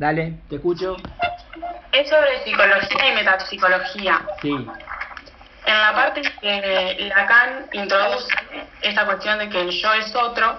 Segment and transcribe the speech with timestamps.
[0.00, 0.96] Dale, te escucho.
[1.92, 4.22] Es sobre psicología y metapsicología.
[4.40, 4.48] Sí.
[5.66, 8.26] En la parte que Lacan introduce
[8.80, 10.56] esta cuestión de que el yo es otro,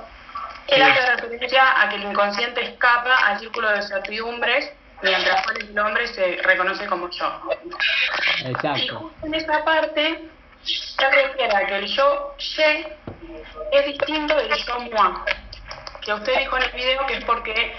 [0.68, 6.06] él hace referencia a que el inconsciente escapa al círculo de certidumbres mientras el hombre
[6.10, 7.42] se reconoce como yo.
[8.46, 8.78] Exacto.
[8.78, 10.30] Y justo en esa parte
[10.64, 12.96] se refiere a que el yo ye
[13.72, 15.14] es distinto del yo moi,
[16.02, 17.74] que usted dijo en el video que es porque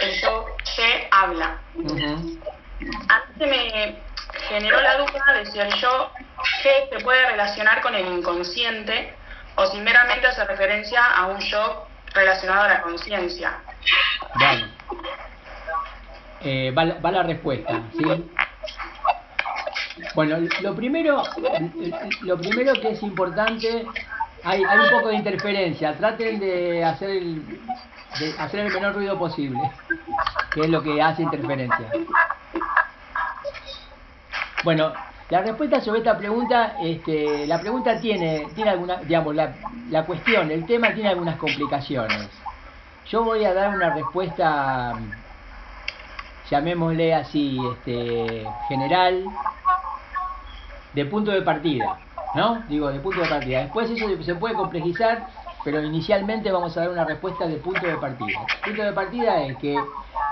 [0.00, 0.46] el yo
[0.76, 1.58] ye habla.
[3.08, 3.96] A mí se me
[4.48, 6.12] generó la duda de si el yo
[6.62, 9.14] ye se puede relacionar con el inconsciente
[9.56, 13.58] o si meramente hace referencia a un yo relacionado a la conciencia.
[14.34, 14.68] Bueno.
[16.40, 18.04] Eh, va, va, la respuesta, ¿sí?
[20.14, 21.24] Bueno, lo primero,
[22.22, 23.84] lo primero que es importante,
[24.44, 27.60] hay, hay un poco de interferencia, traten de hacer el,
[28.38, 29.60] hacer el menor ruido posible,
[30.52, 31.90] que es lo que hace interferencia.
[34.64, 34.92] Bueno,
[35.30, 39.54] la respuesta sobre esta pregunta, este, la pregunta tiene, tiene alguna, digamos, la,
[39.90, 42.28] la cuestión, el tema tiene algunas complicaciones.
[43.06, 44.94] Yo voy a dar una respuesta,
[46.50, 49.24] llamémosle así, este, general,
[50.92, 51.98] de punto de partida,
[52.34, 52.62] ¿no?
[52.68, 53.60] Digo, de punto de partida.
[53.60, 55.26] Después eso se puede complejizar,
[55.64, 58.38] pero inicialmente vamos a dar una respuesta de punto de partida.
[58.64, 59.78] Punto de partida es que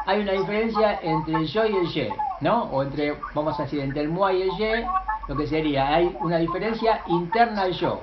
[0.06, 2.64] hay una diferencia entre el yo y el ye, ¿no?
[2.64, 4.86] O entre, vamos a decir, entre el moi y el ye,
[5.28, 8.02] lo que sería, hay una diferencia interna al yo.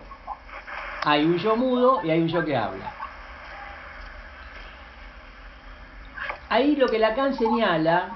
[1.06, 2.92] Hay un yo mudo y hay un yo que habla.
[6.50, 8.10] Ahí lo que Lacan señala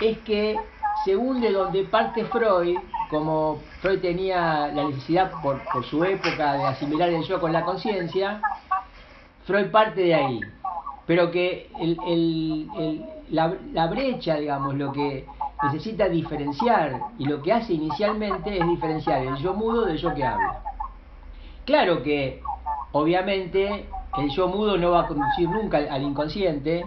[0.00, 0.58] es que
[1.04, 2.78] según de donde parte Freud,
[3.10, 8.40] como Freud tenía la necesidad por, su época de asimilar el yo con la conciencia,
[9.44, 10.40] Freud parte de ahí.
[11.06, 15.26] Pero que el, el, el, la, la, brecha, digamos, lo que
[15.62, 20.24] necesita diferenciar y lo que hace inicialmente es diferenciar el yo mudo del yo que
[20.24, 20.62] habla.
[21.66, 22.42] Claro que,
[22.92, 23.86] obviamente,
[24.18, 26.86] el yo mudo no va a conducir nunca al inconsciente,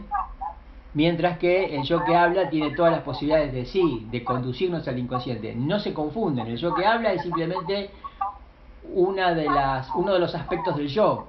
[0.97, 4.97] mientras que el yo que habla tiene todas las posibilidades de sí, de conducirnos al
[4.97, 5.53] inconsciente.
[5.53, 7.91] No se confunden, el yo que habla es simplemente
[8.95, 11.27] una de las, uno de los aspectos del yo,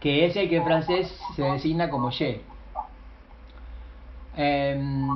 [0.00, 2.40] que es el que en francés se designa como je.
[4.38, 5.06] Eh,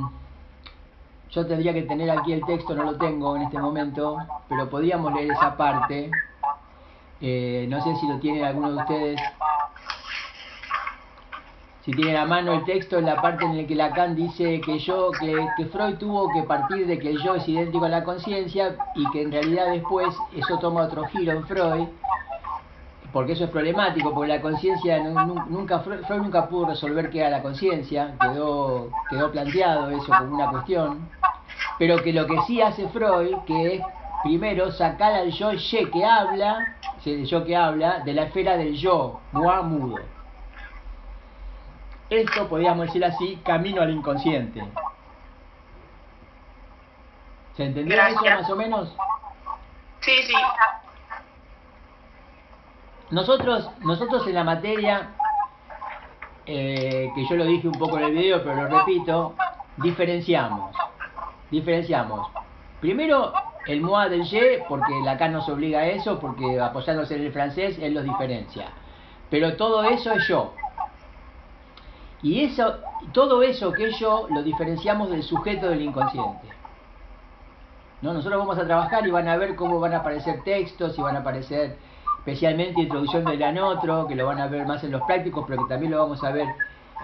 [1.31, 5.11] yo tendría que tener aquí el texto, no lo tengo en este momento, pero podríamos
[5.15, 6.11] leer esa parte.
[7.23, 9.21] Eh, no sé si lo tiene alguno de ustedes
[11.85, 14.79] si tienen a mano el texto en la parte en la que Lacan dice que
[14.79, 18.77] yo que, Freud tuvo que partir de que el yo es idéntico a la conciencia
[18.95, 21.89] y que en realidad después eso toma otro giro en Freud
[23.13, 27.43] porque eso es problemático porque la conciencia nunca Freud nunca pudo resolver qué era la
[27.43, 31.07] conciencia quedó quedó planteado eso como una cuestión
[31.79, 33.83] pero que lo que sí hace Freud que es
[34.23, 38.75] primero sacar al yo ye que habla el yo que habla de la esfera del
[38.75, 40.01] yo mudo
[42.11, 44.63] esto, podríamos decir así, camino al inconsciente.
[47.57, 48.23] ¿Se entendió Gracias.
[48.23, 48.97] eso más o menos?
[50.01, 50.35] Sí, sí.
[53.11, 55.11] Nosotros, nosotros en la materia,
[56.47, 59.35] eh, que yo lo dije un poco en el video, pero lo repito,
[59.77, 60.75] diferenciamos.
[61.51, 62.29] Diferenciamos.
[62.81, 63.33] Primero,
[63.67, 67.79] el moi del ye, porque Lacan nos obliga a eso, porque apoyándose en el francés,
[67.81, 68.67] él los diferencia.
[69.31, 70.53] Pero todo eso es yo.
[72.25, 72.77] Y eso,
[73.13, 76.49] todo eso que yo lo diferenciamos del sujeto del inconsciente.
[78.01, 78.15] ¿No?
[78.15, 81.17] Nosotros vamos a trabajar y van a ver cómo van a aparecer textos y van
[81.17, 81.77] a aparecer
[82.21, 85.69] especialmente introducción del anotro, que lo van a ver más en los prácticos, pero que
[85.69, 86.49] también lo vamos a ver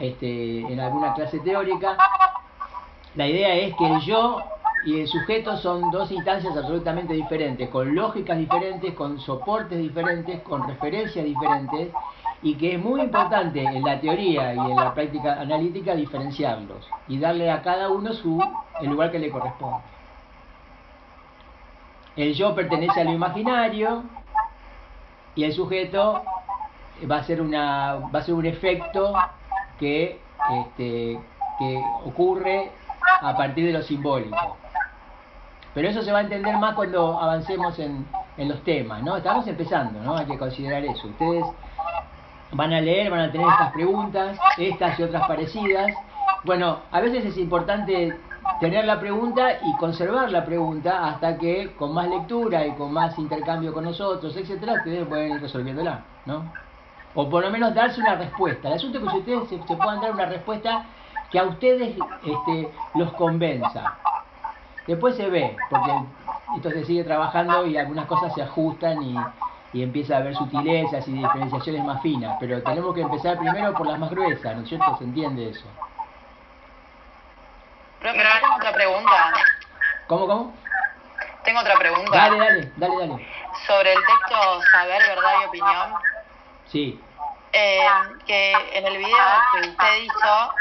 [0.00, 1.98] este, en alguna clase teórica.
[3.14, 4.40] La idea es que el yo
[4.86, 10.66] y el sujeto son dos instancias absolutamente diferentes, con lógicas diferentes, con soportes diferentes, con
[10.66, 11.90] referencias diferentes,
[12.42, 17.18] y que es muy importante en la teoría y en la práctica analítica diferenciarlos y
[17.18, 18.42] darle a cada uno su
[18.80, 19.80] el lugar que le corresponde.
[22.16, 24.04] El yo pertenece a lo imaginario
[25.34, 26.22] y el sujeto
[27.10, 29.12] va a ser una va a ser un efecto
[29.78, 30.18] que
[30.50, 31.20] este,
[31.58, 32.70] que ocurre
[33.20, 34.56] a partir de lo simbólico.
[35.74, 38.04] Pero eso se va a entender más cuando avancemos en,
[38.36, 39.16] en los temas, ¿no?
[39.16, 40.16] Estamos empezando, ¿no?
[40.16, 41.06] Hay que considerar eso.
[41.06, 41.44] Ustedes
[42.52, 45.92] van a leer, van a tener estas preguntas, estas y otras parecidas.
[46.44, 48.16] Bueno, a veces es importante
[48.60, 53.18] tener la pregunta y conservar la pregunta hasta que con más lectura y con más
[53.18, 56.52] intercambio con nosotros, etcétera, ustedes pueden ir resolviéndola, ¿no?
[57.14, 58.68] O por lo menos darse una respuesta.
[58.68, 60.84] El asunto es que ustedes se, se puedan dar una respuesta
[61.30, 63.94] que a ustedes este, los convenza.
[64.86, 65.92] Después se ve, porque
[66.56, 69.16] esto se sigue trabajando y algunas cosas se ajustan y,
[69.72, 73.86] y empieza a haber sutilezas y diferenciaciones más finas, pero tenemos que empezar primero por
[73.86, 74.96] las más gruesas, ¿no es cierto?
[74.98, 75.66] ¿Se entiende eso?
[78.00, 79.32] Profe, tengo otra pregunta.
[80.06, 80.54] ¿Cómo, cómo?
[81.44, 82.10] Tengo otra pregunta.
[82.10, 83.28] Dale, dale, dale, dale.
[83.66, 85.94] Sobre el texto Saber, Verdad y Opinión.
[86.66, 87.00] Sí.
[87.52, 87.86] Eh,
[88.26, 90.54] que en el video que usted hizo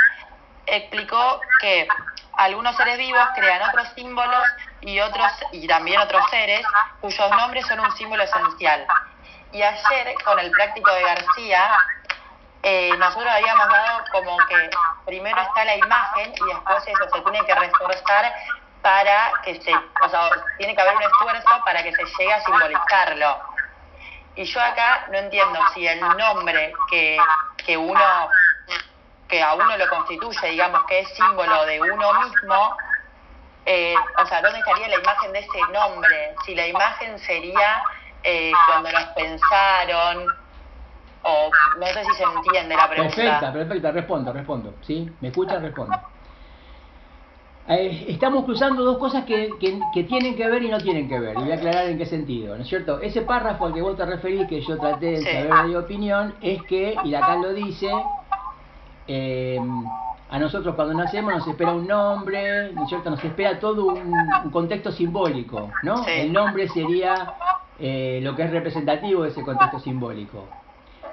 [0.66, 1.88] explicó que
[2.34, 4.44] algunos seres vivos crean otros símbolos
[4.81, 6.66] y otros y también otros seres
[7.02, 8.86] cuyos nombres son un símbolo esencial.
[9.52, 11.78] Y ayer con el práctico de García
[12.62, 14.70] eh, nosotros habíamos dado como que
[15.06, 18.34] primero está la imagen y después eso se tiene que reforzar
[18.81, 22.42] para que se, o sea, tiene que haber un esfuerzo para que se llegue a
[22.42, 23.40] simbolizarlo.
[24.36, 27.18] Y yo acá no entiendo si el nombre que,
[27.66, 28.30] que uno
[29.30, 32.78] que a uno lo constituye, digamos, que es símbolo de uno mismo,
[33.71, 36.33] eh, o sea, ¿dónde estaría la imagen de ese nombre?
[36.44, 37.83] Si la imagen sería
[38.24, 40.25] eh, cuando nos pensaron,
[41.21, 43.16] o no sé si se entiende la pregunta.
[43.16, 44.74] Perfecta, perfecta, respondo, respondo.
[44.81, 45.07] ¿Sí?
[45.21, 45.62] ¿Me escuchan?
[45.62, 46.00] Respondo.
[47.68, 51.19] Eh, estamos cruzando dos cosas que, que, que, tienen que ver y no tienen que
[51.19, 51.38] ver.
[51.38, 53.00] Y voy a aclarar en qué sentido, ¿no es cierto?
[53.00, 55.25] Ese párrafo al que vos te referís, que yo traté de Sí.
[55.31, 57.92] saber de opinión, es que, y acá lo dice,
[59.06, 59.62] eh,
[60.31, 63.10] a nosotros cuando nacemos nos espera un nombre, ¿no es cierto?
[63.10, 63.98] Nos espera todo un,
[64.44, 66.04] un contexto simbólico, ¿no?
[66.04, 66.12] Sí.
[66.12, 67.34] El nombre sería
[67.80, 70.46] eh, lo que es representativo de ese contexto simbólico.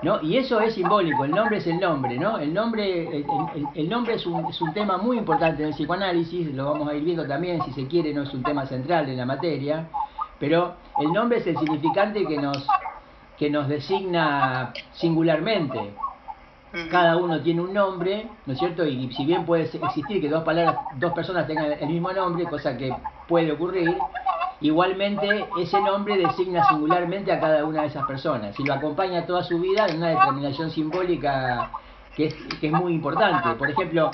[0.02, 0.20] ¿No?
[0.20, 2.36] Y eso es simbólico, el nombre es el nombre, ¿no?
[2.36, 3.24] El nombre, el,
[3.54, 6.90] el- el nombre es un, es un tema muy importante en el psicoanálisis, lo vamos
[6.90, 9.86] a ir viendo también, si se quiere, no es un tema central en la materia,
[10.38, 12.66] pero el nombre es el significante que nos,
[13.38, 15.94] que nos designa singularmente.
[16.90, 18.84] Cada uno tiene un nombre, ¿no es cierto?
[18.84, 22.76] Y si bien puede existir que dos palabras, dos personas tengan el mismo nombre, cosa
[22.76, 22.94] que
[23.26, 23.96] puede ocurrir,
[24.60, 29.42] igualmente ese nombre designa singularmente a cada una de esas personas y lo acompaña toda
[29.42, 31.70] su vida en una determinación simbólica
[32.14, 33.50] que es, que es muy importante.
[33.58, 34.10] Por ejemplo,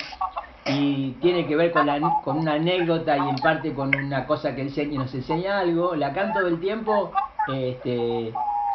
[0.65, 4.55] y tiene que ver con, la, con una anécdota y en parte con una cosa
[4.55, 7.11] que enseña, nos enseña algo, Lacan todo el tiempo
[7.47, 8.33] este,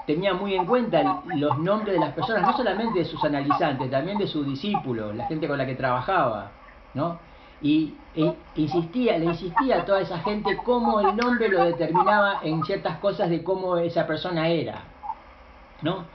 [0.08, 4.16] tenía muy en cuenta los nombres de las personas, no solamente de sus analizantes, también
[4.16, 6.50] de sus discípulos, la gente con la que trabajaba,
[6.94, 7.18] ¿no?
[7.60, 12.64] Y e- insistía, le insistía a toda esa gente cómo el nombre lo determinaba en
[12.64, 14.84] ciertas cosas de cómo esa persona era,
[15.82, 16.06] ¿no?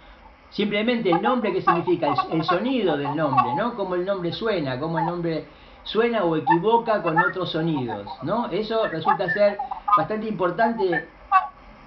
[0.49, 3.75] Simplemente el nombre que significa, el, el sonido del nombre, ¿no?
[3.75, 5.45] Cómo el nombre suena, cómo el nombre
[5.83, 8.47] suena o equivoca con otros sonidos, ¿no?
[8.47, 9.59] Eso resulta ser
[9.95, 11.07] bastante importante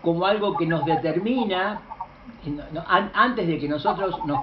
[0.03, 1.81] como algo que nos determina
[3.14, 4.40] antes de que nosotros nos,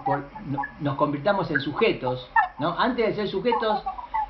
[0.80, 2.78] nos convirtamos en sujetos, ¿no?
[2.78, 3.84] Antes de ser sujetos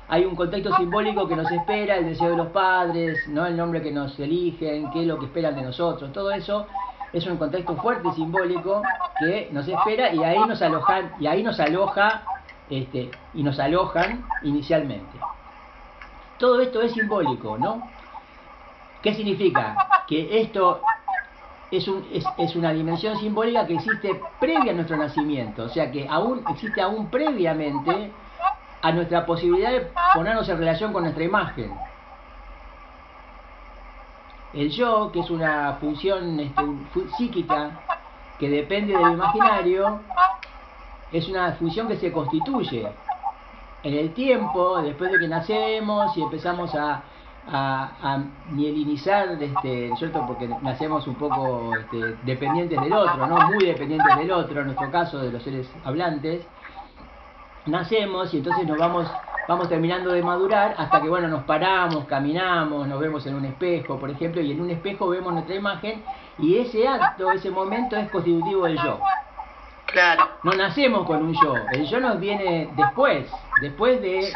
[0.08, 3.46] hay un contexto simbólico que nos espera, el deseo de los padres, ¿no?
[3.46, 6.66] El nombre que nos eligen, qué es lo que esperan de nosotros, todo eso
[7.12, 8.82] es un contexto fuerte y simbólico
[9.20, 12.22] que nos espera y ahí nos alojan y ahí nos aloja
[12.68, 15.18] este y nos alojan inicialmente.
[16.38, 17.82] Todo esto es simbólico, ¿no?
[19.00, 19.76] ¿Qué significa?
[20.08, 20.80] Que esto
[21.70, 25.90] es, un, es, es una dimensión simbólica que existe previa a nuestro nacimiento, o sea
[25.90, 28.10] que aún existe aún previamente
[28.82, 31.72] a nuestra posibilidad de ponernos en relación con nuestra imagen.
[34.52, 36.62] El yo, que es una función este,
[37.16, 37.80] psíquica
[38.38, 40.00] que depende del imaginario,
[41.10, 42.86] es una función que se constituye
[43.82, 47.02] en el tiempo, después de que nacemos y empezamos a,
[47.46, 48.18] a, a
[48.50, 50.24] mielinizar, este, ¿no es ¿cierto?
[50.26, 53.36] Porque nacemos un poco este, dependientes del otro, ¿no?
[53.48, 56.46] Muy dependientes del otro, en nuestro caso de los seres hablantes.
[57.66, 59.10] Nacemos y entonces nos vamos,
[59.48, 63.98] vamos terminando de madurar hasta que, bueno, nos paramos, caminamos, nos vemos en un espejo,
[63.98, 66.02] por ejemplo, y en un espejo vemos nuestra imagen
[66.38, 69.00] y ese acto, ese momento es constitutivo del yo.
[70.42, 74.32] No nacemos con un yo, el yo nos viene después, después de,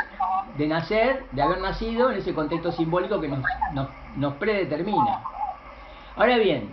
[0.67, 5.23] nacer, de haber nacido en ese contexto simbólico que nos, predetermina.
[6.17, 6.73] Ahora bien,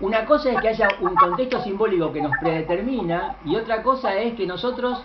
[0.00, 4.34] una cosa es que haya un contexto simbólico que nos predetermina y otra cosa es
[4.34, 5.04] que nosotros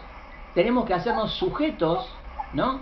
[0.53, 2.09] tenemos que hacernos sujetos,
[2.53, 2.79] ¿no?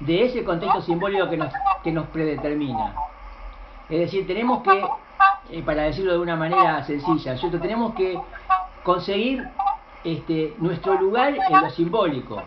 [0.00, 2.94] De ese contexto simbólico que nos, que nos predetermina.
[3.88, 4.84] Es decir, tenemos que,
[5.50, 7.60] eh, para decirlo de una manera sencilla, ¿cierto?
[7.60, 8.18] tenemos que
[8.86, 9.44] conseguir
[10.04, 12.40] este, nuestro lugar en lo simbólico.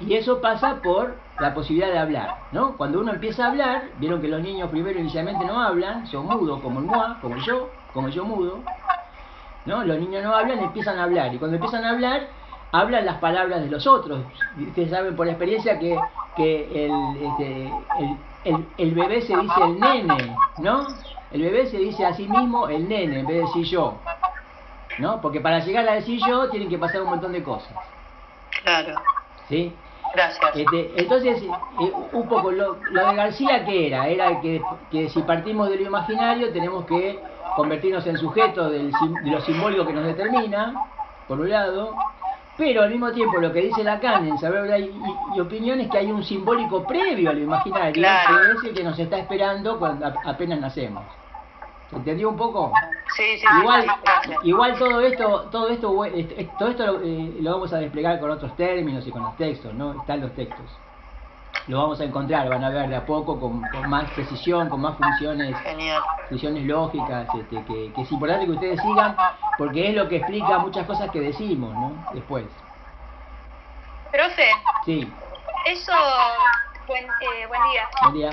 [0.00, 2.76] Y eso pasa por la posibilidad de hablar, ¿no?
[2.78, 6.62] Cuando uno empieza a hablar, vieron que los niños primero inicialmente no hablan, son mudos,
[6.62, 8.60] como el moi, como yo, como yo mudo,
[9.66, 9.84] ¿no?
[9.84, 11.32] Los niños no hablan, empiezan a hablar.
[11.34, 12.28] Y cuando empiezan a hablar,
[12.72, 14.20] hablan las palabras de los otros.
[14.58, 15.92] Ustedes saben por experiencia que,
[16.38, 17.70] el, este,
[18.46, 20.86] el, el bebé se dice el nene, ¿no?
[21.30, 23.98] El bebé se dice a sí mismo el nene en vez de decir yo.
[24.98, 25.20] ¿No?
[25.20, 27.72] Porque para llegar a decir yo tienen que pasar un montón de cosas.
[28.62, 28.94] Claro.
[29.48, 29.72] ¿Sí?
[30.14, 30.56] Gracias.
[30.56, 34.06] Este, entonces, eh, un poco lo, lo de García, ¿qué era?
[34.06, 37.18] Era que, que si partimos de lo imaginario tenemos que
[37.56, 40.74] convertirnos en sujetos del, de lo simbólico que nos determina,
[41.26, 41.94] por un lado,
[42.56, 45.90] pero al mismo tiempo lo que dice Lacan en Saber y, y- y Opinión es
[45.90, 48.36] que hay un simbólico previo a lo imaginario, Claro.
[48.36, 51.02] que es el que nos está esperando cuando apenas nacemos.
[51.94, 52.72] ¿Se entendió un poco?
[53.16, 53.86] Sí, sí, Igual,
[54.42, 55.88] igual todo esto, todo esto,
[56.58, 60.00] todo esto eh, lo vamos a desplegar con otros términos y con los textos, ¿no?
[60.00, 60.66] Están los textos.
[61.68, 64.80] Lo vamos a encontrar, van a ver de a poco con, con más precisión, con
[64.80, 66.02] más funciones, Genial.
[66.28, 69.16] funciones lógicas, este, que, que es importante que ustedes sigan,
[69.56, 72.04] porque es lo que explica muchas cosas que decimos, ¿no?
[72.12, 72.44] Después.
[74.12, 74.48] Profe,
[74.84, 75.10] Sí,
[75.66, 75.92] eso,
[76.86, 77.88] buen, eh, buen día.
[78.02, 78.30] buen día.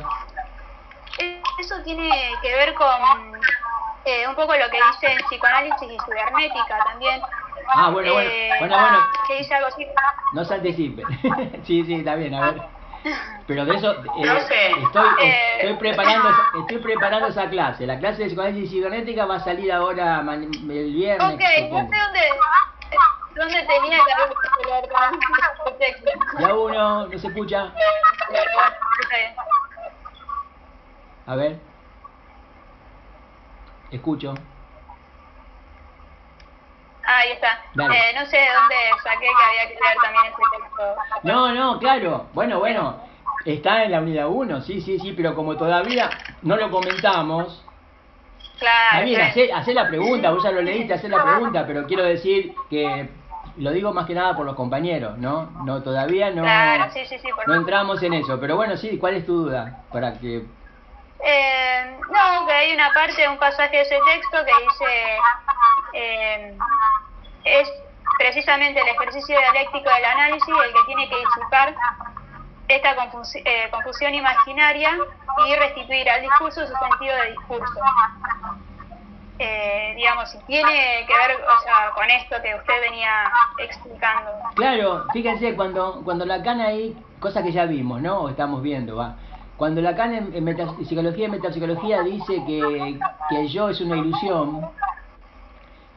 [1.20, 2.10] Eh, Eso tiene
[2.42, 2.88] que ver con
[4.06, 7.22] eh, un poco lo que dice en psicoanálisis y cibernética también.
[7.68, 9.00] Ah, bueno, bueno, Eh, bueno, bueno.
[9.28, 9.88] Que dice algo así.
[10.34, 11.04] No se anticipe.
[11.64, 12.62] sí, sí, está bien, a ver.
[13.48, 14.72] Pero de eso eh, No sé.
[14.72, 15.58] estoy, Eh.
[15.62, 17.88] estoy preparando esa- estoy preparando esa clase.
[17.88, 20.48] La clase de psicoanálisis cibernética va a salir ahora el
[20.94, 21.34] viernes.
[21.34, 21.40] Ok,
[21.72, 22.30] no sé dónde,
[23.36, 24.36] dónde tenía que haber.
[26.40, 27.72] Ya uno, no se escucha.
[28.30, 29.36] Bien.
[31.28, 31.60] A ver.
[33.92, 34.34] Escucho.
[37.04, 37.54] Ahí está.
[37.76, 40.96] Eh, no sé de dónde saqué que había que leer también ese texto.
[41.24, 42.28] No, no, claro.
[42.34, 43.12] Bueno, bueno.
[43.44, 46.12] Está en la unidad 1, sí, sí, sí, pero como todavía
[46.44, 47.66] no lo comentamos,
[48.62, 48.90] Claro.
[48.92, 52.04] Está bien, hacer, hacer la pregunta, vos ya lo leíste, hacer la pregunta, pero quiero
[52.04, 53.10] decir que
[53.58, 55.50] lo digo más que nada por los compañeros, ¿no?
[55.66, 57.28] No, todavía no, Claro, sí, sí, sí.
[57.36, 59.84] Por no entramos en eso, pero bueno, sí, ¿cuál es tu duda?
[59.92, 60.46] Para que...
[61.24, 65.18] Eh, no, que hay una parte, un pasaje de ese texto que dice,
[65.94, 66.58] eh,
[67.44, 67.72] es
[68.18, 71.76] precisamente el ejercicio dialéctico del análisis el que tiene que disipar
[72.68, 74.98] esta confusi- eh, confusión imaginaria
[75.48, 77.80] y restituir al discurso su sentido de discurso.
[79.40, 84.32] Eh, digamos, tiene que ver o sea, con esto que usted venía explicando.
[84.56, 88.22] Claro, fíjense, cuando, cuando Lacan ahí, cosa que ya vimos, ¿no?
[88.22, 89.16] O estamos viendo, va.
[89.62, 92.98] Cuando Lacan en, en meta- psicología y metapsicología dice que,
[93.30, 94.68] que el yo es una ilusión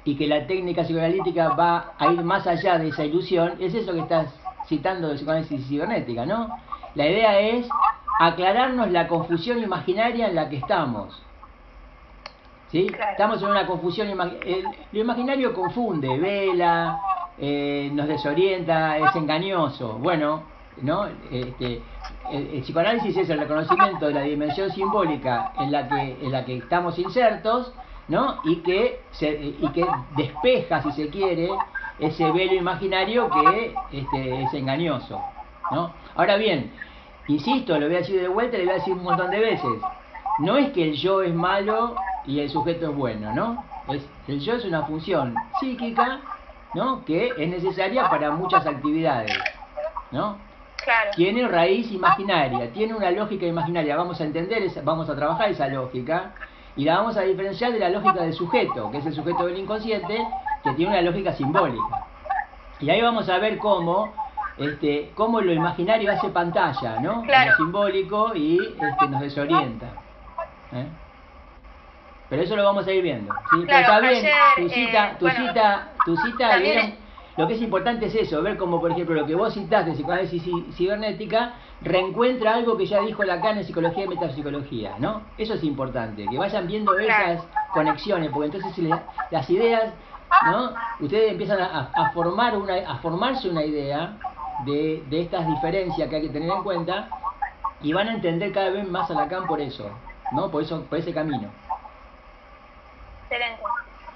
[0.04, 3.94] y que la técnica psicoanalítica va a ir más allá de esa ilusión, es eso
[3.94, 4.26] que estás
[4.66, 6.50] citando de psicoanálisis cibernética, ¿no?
[6.94, 7.66] La idea es
[8.20, 11.22] aclararnos la confusión imaginaria en la que estamos.
[12.70, 12.86] ¿Sí?
[13.12, 14.72] Estamos en una confusión imaginaria.
[14.92, 17.00] Lo imaginario confunde, vela,
[17.38, 19.94] eh, nos desorienta, es engañoso.
[19.94, 20.42] Bueno,
[20.82, 21.06] ¿no?
[21.30, 21.80] Este,
[22.30, 26.56] el, psicoanálisis es el reconocimiento de la dimensión simbólica en la que, en la que
[26.56, 27.72] estamos insertos,
[28.08, 28.40] ¿no?
[28.44, 31.50] Y que, se, y que despeja, si se quiere,
[31.98, 35.20] ese velo imaginario que este, es engañoso,
[35.70, 35.92] ¿no?
[36.16, 36.72] Ahora bien,
[37.28, 39.80] insisto, lo voy a decir de vuelta, le voy a decir un montón de veces.
[40.40, 41.94] No es que el yo es malo
[42.26, 43.64] y el sujeto es bueno, ¿no?
[43.88, 46.20] Es, el yo es una función psíquica,
[46.74, 47.04] ¿no?
[47.04, 49.38] Que es necesaria para muchas actividades,
[50.10, 50.36] ¿no?
[50.82, 51.10] Claro.
[51.16, 53.96] Tiene raíz imaginaria, tiene una lógica imaginaria.
[53.96, 56.32] Vamos a entender, esa, vamos a trabajar esa lógica
[56.76, 59.58] y la vamos a diferenciar de la lógica del sujeto, que es el sujeto del
[59.58, 60.26] inconsciente,
[60.62, 62.04] que tiene una lógica simbólica.
[62.80, 64.12] Y ahí vamos a ver cómo,
[64.58, 67.22] este, cómo lo imaginario hace pantalla, ¿no?
[67.22, 67.52] Claro.
[67.52, 69.86] Lo simbólico y este, nos desorienta.
[70.72, 70.86] ¿eh?
[72.28, 73.32] Pero eso lo vamos a ir viendo.
[73.50, 73.62] ¿sí?
[73.66, 76.94] Pero está bien, ayer, tu cita, eh, tu bueno, cita, tu cita, vieron, es-
[77.36, 79.96] lo que es importante es eso, ver cómo, por ejemplo, lo que vos citaste en
[79.96, 85.22] psicoanálisis ci- cibernética reencuentra algo que ya dijo Lacan en psicología y metapsicología, ¿no?
[85.36, 89.00] Eso es importante, que vayan viendo esas conexiones, porque entonces
[89.30, 89.92] las ideas,
[90.46, 90.74] ¿no?
[91.00, 94.16] Ustedes empiezan a, a formar una, a formarse una idea
[94.64, 97.08] de, de estas diferencias que hay que tener en cuenta
[97.82, 99.90] y van a entender cada vez más a Lacan por eso,
[100.30, 100.50] ¿no?
[100.52, 101.50] Por eso, por ese camino.
[103.28, 103.62] Excelente.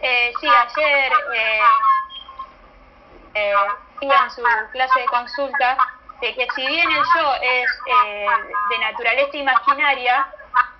[0.00, 1.58] Eh, sí, ayer eh,
[3.34, 3.52] eh,
[4.00, 4.42] en su
[4.72, 5.76] clase de consulta
[6.20, 8.26] de que si bien el yo es eh,
[8.70, 10.26] de naturaleza imaginaria,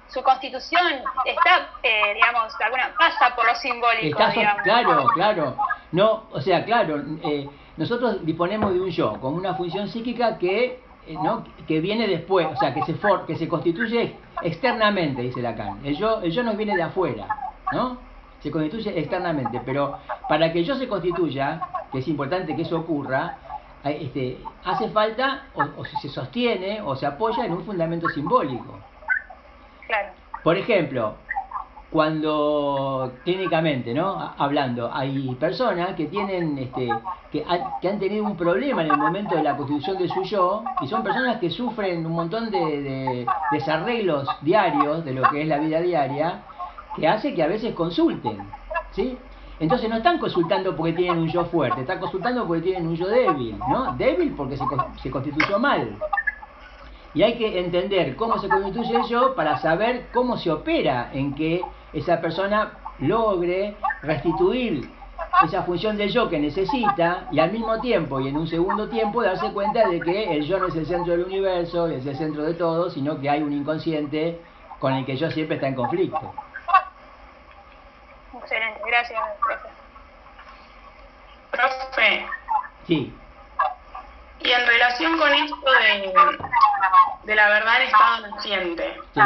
[0.08, 0.82] su constitución
[1.24, 4.62] está, eh, digamos, alguna pasa por lo simbólico, Está so- digamos.
[4.62, 5.56] claro, claro.
[5.92, 10.82] No, o sea, claro, eh, nosotros disponemos de un yo con una función psíquica que
[11.06, 11.44] eh, ¿no?
[11.66, 15.80] que viene después, o sea, que se for, que se constituye externamente, dice Lacan.
[15.86, 17.26] El yo, el yo nos viene de afuera,
[17.72, 17.98] ¿no?
[18.40, 23.36] Se constituye externamente, pero para que yo se constituya, que es importante que eso ocurra,
[23.84, 28.78] eh, este, hace falta o, o se sostiene o se apoya en un fundamento simbólico.
[29.86, 30.08] Claro.
[30.44, 31.14] Por ejemplo,
[31.90, 34.34] cuando clínicamente, ¿no?
[34.36, 36.88] Hablando, hay personas que tienen, este,
[37.32, 40.22] que, han, que han tenido un problema en el momento de la constitución de su
[40.24, 45.42] yo, y son personas que sufren un montón de, de desarreglos diarios de lo que
[45.42, 46.42] es la vida diaria,
[46.98, 48.38] que hace que a veces consulten,
[48.92, 49.16] ¿sí?
[49.60, 53.08] Entonces no están consultando porque tienen un yo fuerte, están consultando porque tienen un yo
[53.08, 53.92] débil, ¿no?
[53.94, 54.64] Débil porque se,
[55.02, 55.96] se constituyó mal.
[57.14, 61.34] Y hay que entender cómo se constituye el yo para saber cómo se opera en
[61.34, 61.62] que
[61.92, 64.88] esa persona logre restituir
[65.44, 69.22] esa función del yo que necesita y al mismo tiempo y en un segundo tiempo
[69.22, 72.42] darse cuenta de que el yo no es el centro del universo, es el centro
[72.42, 74.40] de todo, sino que hay un inconsciente
[74.78, 76.32] con el que yo siempre está en conflicto.
[78.34, 79.68] Excelente, gracias, profe.
[81.50, 82.26] Profe,
[82.86, 83.12] Sí,
[84.40, 86.14] y en relación con esto de,
[87.24, 89.20] de la verdad en estado naciente, sí.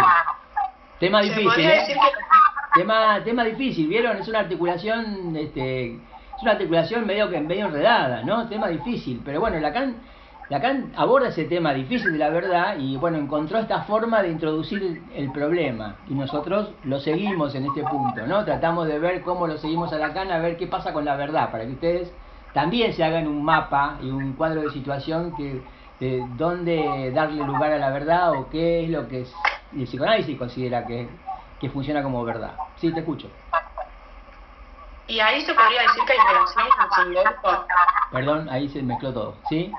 [0.99, 1.85] Tema ¿se difícil, ¿eh?
[1.87, 4.17] que Tema, tema difícil, ¿vieron?
[4.17, 8.49] Es una articulación, este, es una articulación medio que medio enredada, ¿no?
[8.49, 9.97] Tema difícil, pero bueno, Lacan,
[10.49, 15.03] Lacan aborda ese tema difícil de la verdad y bueno, encontró esta forma de introducir
[15.15, 18.45] el, problema y nosotros lo seguimos en este punto, ¿no?
[18.45, 21.51] Tratamos de ver cómo lo seguimos a Lacan, a ver qué pasa con la verdad,
[21.51, 22.13] para que ustedes
[22.53, 25.63] también se hagan un mapa y un cuadro de situación que
[26.01, 29.35] de dónde darle lugar a la verdad o qué es lo que es,
[29.73, 31.09] el psicoanálisis considera que,
[31.61, 32.55] que funciona como verdad.
[32.77, 33.31] Sí, te escucho.
[35.07, 36.67] y ahí se podría decir que hay relación
[37.41, 37.57] con.
[38.11, 39.37] Perdón, ahí se mezcló todo.
[39.49, 39.73] ¿Sí?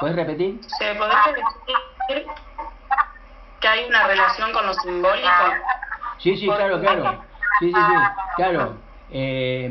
[0.00, 0.60] ¿Puedes repetir?
[0.68, 2.26] ¿Se podría decir
[3.60, 5.28] que hay una relación con lo simbólico?
[6.18, 7.04] Sí, sí, claro, claro.
[7.58, 8.76] Sí, sí, sí, claro.
[9.10, 9.70] Eh,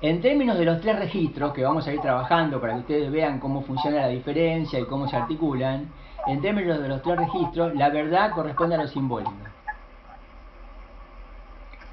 [0.00, 3.40] en términos de los tres registros que vamos a ir trabajando para que ustedes vean
[3.40, 5.92] cómo funciona la diferencia y cómo se articulan,
[6.26, 9.32] en términos de los tres registros, la verdad corresponde a lo simbólico.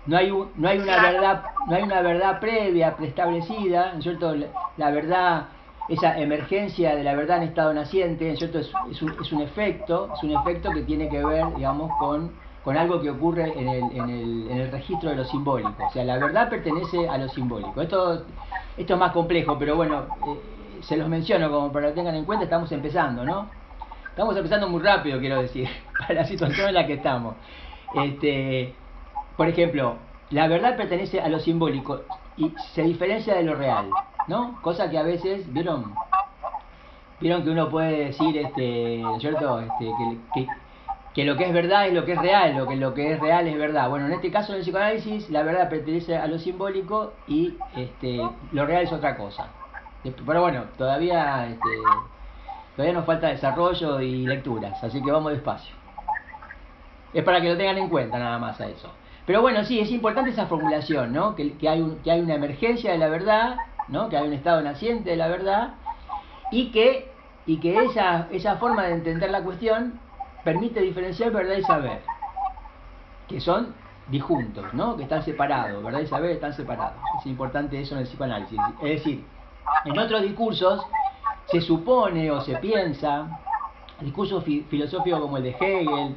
[0.05, 4.03] No hay, un- no hay una verdad, no hay una verdad previa, preestablecida, ¿no es
[4.03, 4.35] cierto?
[4.35, 4.47] La,
[4.77, 5.45] la verdad,
[5.87, 8.59] esa emergencia de la verdad en estado naciente, ¿no es cierto?
[8.59, 12.31] Es un, es un efecto, es un efecto que tiene que ver, digamos, con,
[12.63, 15.75] con algo que ocurre en el, en, el, en el registro de lo simbólico.
[15.87, 17.81] O sea, la verdad pertenece a lo simbólico.
[17.81, 18.23] Esto,
[18.75, 22.25] esto es más complejo, pero bueno, eh, se los menciono como para que tengan en
[22.25, 23.47] cuenta, estamos empezando, ¿no?
[24.09, 25.69] Estamos empezando muy rápido, quiero decir,
[25.99, 27.35] para la situación en la que estamos.
[27.93, 28.73] Este,
[29.37, 29.97] por ejemplo,
[30.31, 32.01] la verdad pertenece a lo simbólico
[32.37, 33.89] y se diferencia de lo real,
[34.27, 34.61] ¿no?
[34.61, 35.93] Cosa que a veces, ¿vieron?
[37.19, 39.59] Vieron que uno puede decir, este, ¿no es cierto?
[39.59, 40.47] Este, que, que,
[41.13, 43.19] que lo que es verdad es lo que es real, lo que lo que es
[43.19, 43.89] real es verdad.
[43.89, 48.21] Bueno, en este caso en el psicoanálisis, la verdad pertenece a lo simbólico y este,
[48.51, 49.47] lo real es otra cosa.
[50.25, 51.69] Pero bueno, todavía, este,
[52.75, 55.73] todavía nos falta desarrollo y lecturas, así que vamos despacio.
[57.13, 58.91] Es para que lo tengan en cuenta nada más a eso.
[59.25, 61.33] Pero bueno, sí, es importante esa formulación, ¿no?
[61.33, 63.55] Que, que, hay, un, que hay una emergencia de la verdad,
[63.87, 64.09] ¿no?
[64.09, 65.75] Que hay un estado naciente de la verdad
[66.51, 67.11] y que,
[67.45, 69.99] y que esa, esa forma de entender la cuestión
[70.43, 72.01] permite diferenciar verdad y saber,
[73.27, 73.73] que son
[74.07, 74.95] disjuntos, ¿no?
[74.95, 76.97] Que están separados, verdad y saber están separados.
[77.19, 78.59] Es importante eso en el psicoanálisis.
[78.81, 79.25] Es decir,
[79.85, 80.85] en otros discursos
[81.45, 83.27] se supone o se piensa,
[84.01, 86.15] discursos fi filosóficos como el de Hegel,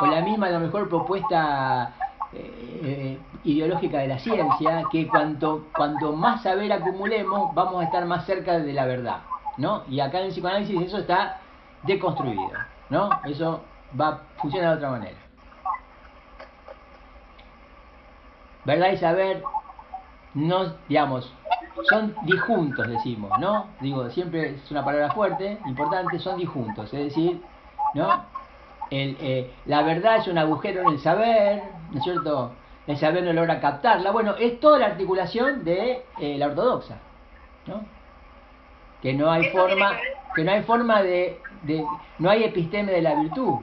[0.00, 1.94] o la misma, a lo mejor, propuesta
[2.32, 8.24] eh, ideológica de la ciencia, que cuanto, cuanto más saber acumulemos, vamos a estar más
[8.24, 9.22] cerca de la verdad,
[9.56, 9.84] ¿no?
[9.88, 11.38] Y acá en el psicoanálisis eso está
[11.82, 12.52] deconstruido,
[12.88, 13.10] ¿no?
[13.24, 13.62] Eso
[14.00, 15.18] va funciona de otra manera.
[18.64, 19.42] Verdad y saber
[20.34, 21.32] no, digamos,
[21.88, 23.66] son disjuntos, decimos, ¿no?
[23.80, 27.42] Digo, siempre es una palabra fuerte, importante, son disjuntos, es decir,
[27.94, 28.24] ¿no?
[28.90, 32.52] El, eh, la verdad es un agujero en el saber, ¿no es cierto?
[32.86, 34.10] El saber no logra captarla.
[34.10, 36.96] Bueno, es toda la articulación de eh, la ortodoxa,
[37.66, 37.84] ¿no?
[39.00, 39.92] Que no hay forma,
[40.34, 41.84] que no hay forma de, de,
[42.18, 43.60] no hay episteme de la virtud,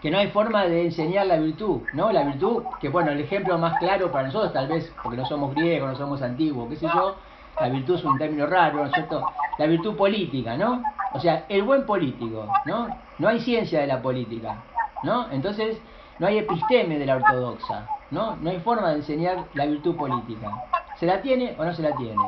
[0.00, 2.10] que no hay forma de enseñar la virtud, ¿no?
[2.10, 5.54] La virtud, que bueno, el ejemplo más claro para nosotros, tal vez porque no somos
[5.54, 7.16] griegos, no somos antiguos, qué sé yo,
[7.60, 9.24] la virtud es un término raro, ¿no es cierto?
[9.58, 10.82] La virtud política, ¿no?
[11.12, 12.88] O sea, el buen político, ¿no?
[13.22, 14.64] No hay ciencia de la política,
[15.04, 15.30] ¿no?
[15.30, 15.78] Entonces,
[16.18, 18.34] no hay episteme de la ortodoxa, ¿no?
[18.34, 20.50] No hay forma de enseñar la virtud política.
[20.98, 22.20] ¿Se la tiene o no se la tiene?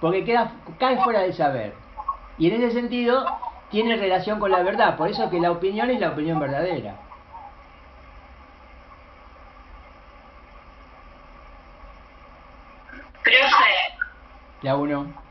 [0.00, 1.74] Porque queda, cae fuera del saber.
[2.38, 3.26] Y en ese sentido,
[3.72, 4.96] tiene relación con la verdad.
[4.96, 6.94] Por eso que la opinión es la opinión verdadera.
[14.62, 15.27] La 1.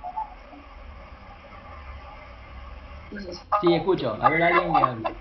[3.62, 4.18] Sí, escucho.
[4.22, 5.16] A ver, alguien que hable.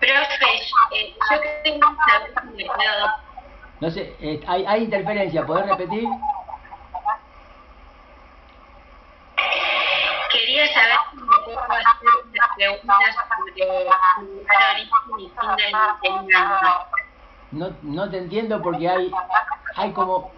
[0.00, 0.50] Profe,
[0.92, 2.34] eh, yo quería saber.
[3.80, 5.46] No sé, eh, hay, hay interferencia.
[5.46, 6.08] ¿Podés repetir?
[10.32, 13.88] Quería saber si me puedo hacer unas preguntas sobre el
[14.72, 15.32] origen y
[16.02, 16.28] fin.
[17.52, 19.12] No, no te entiendo porque hay,
[19.76, 20.32] hay como...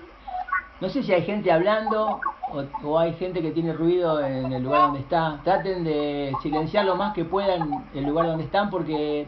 [0.81, 2.21] No sé si hay gente hablando
[2.53, 5.41] o, o hay gente que tiene ruido en el lugar donde está.
[5.43, 9.27] Traten de silenciar lo más que puedan el lugar donde están porque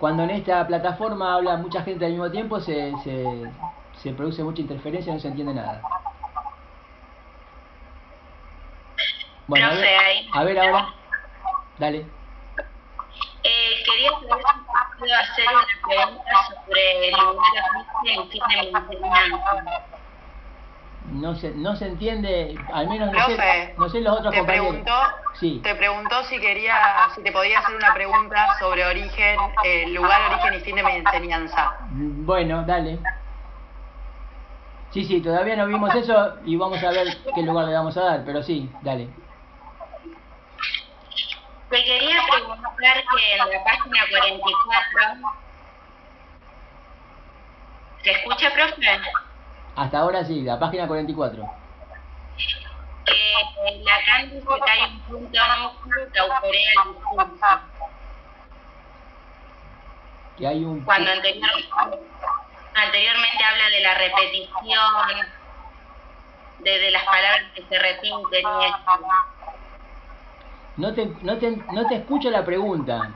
[0.00, 3.50] cuando en esta plataforma habla mucha gente al mismo tiempo se, se,
[4.02, 5.82] se produce mucha interferencia y no se entiende nada.
[9.46, 10.30] Bueno, a ver, Profe, ahí.
[10.32, 10.94] a ver ahora.
[11.78, 12.06] Dale.
[13.44, 16.32] Eh, quería saber si puedo hacer una pregunta
[16.64, 17.52] sobre el lugar
[19.64, 19.97] de.
[21.12, 24.68] No se, no se entiende, al menos no sé, no sé los otros te compañeros.
[24.68, 24.94] preguntó,
[25.34, 25.60] Sí.
[25.62, 26.76] te preguntó si quería,
[27.14, 30.92] si te podía hacer una pregunta sobre origen, eh, lugar, origen y fin de mi
[30.92, 31.72] enseñanza.
[31.90, 32.98] Bueno, dale.
[34.90, 38.02] Sí, sí, todavía no vimos eso y vamos a ver qué lugar le vamos a
[38.04, 39.08] dar, pero sí, dale.
[41.70, 45.30] Te quería preguntar que en la página 44...
[48.02, 49.00] ¿Se escucha, profe?
[49.78, 51.44] Hasta ahora sí, la página 44.
[53.06, 57.46] Que Lacan dice que hay un punto núcleo que autorea el discurso.
[60.36, 60.80] Que hay un...
[60.80, 61.50] Cuando anterior,
[62.74, 65.32] anteriormente habla de la repetición,
[66.58, 69.08] de, de las palabras que se repiten y eso.
[70.76, 73.10] No te, no, te, no te escucho la pregunta.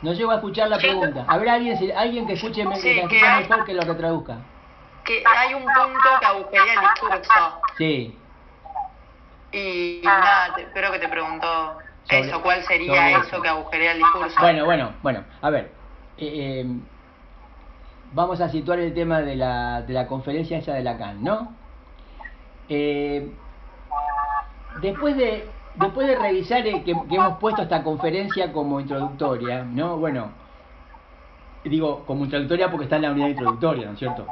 [0.00, 1.24] No llego a escuchar la pregunta.
[1.28, 4.38] ¿Habrá alguien, alguien que escuche, me- Sí, que escuche mejor que lo que traduzca?
[5.04, 7.60] Que hay un punto que agujerea el discurso.
[7.76, 8.18] Sí.
[9.52, 13.40] Y nada, te- creo que te preguntó Sobre- eso, ¿cuál sería eso.
[13.40, 14.36] que agujerea el discurso?
[14.40, 15.70] Bueno, bueno, bueno, a ver.
[16.16, 16.66] eh, eh,
[18.12, 21.52] vamos a situar el tema de la, de la conferencia esa de Lacan, ¿no?
[22.68, 23.30] Eh,
[24.80, 29.96] después de después de revisar eh, que, que hemos puesto esta conferencia como introductoria, ¿no?
[29.96, 30.30] Bueno,
[31.64, 34.26] digo como introductoria porque está en la unidad introductoria, ¿no es cierto?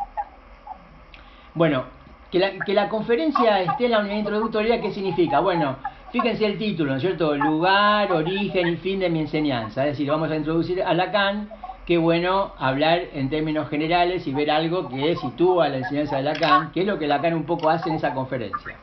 [1.55, 1.85] Bueno,
[2.31, 5.41] que la, conferencia esté en la unidad introductoria, ¿qué significa?
[5.41, 5.77] Bueno,
[6.11, 7.37] fíjense el título, ¿no es cierto?
[7.37, 9.85] Lugar, origen y fin de mi enseñanza.
[9.85, 11.51] Es decir, vamos a introducir a Lacan,
[11.85, 16.73] qué bueno hablar en términos generales y ver algo que sitúa la enseñanza de Lacan,
[16.73, 18.77] que es lo que Lacan un poco hace en esa conferencia.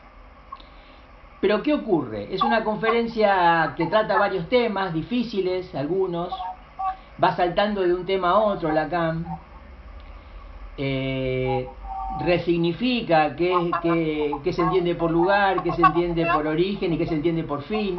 [1.40, 2.32] Pero ¿qué ocurre?
[2.32, 6.32] Es una conferencia que trata varios temas, difíciles algunos,
[7.22, 9.26] va saltando de un tema a otro Lacan,
[10.78, 11.66] eh,
[12.24, 17.06] resignifica qué, qué- qué se entiende por lugar, qué se entiende por origen y qué
[17.06, 17.98] se entiende por fin.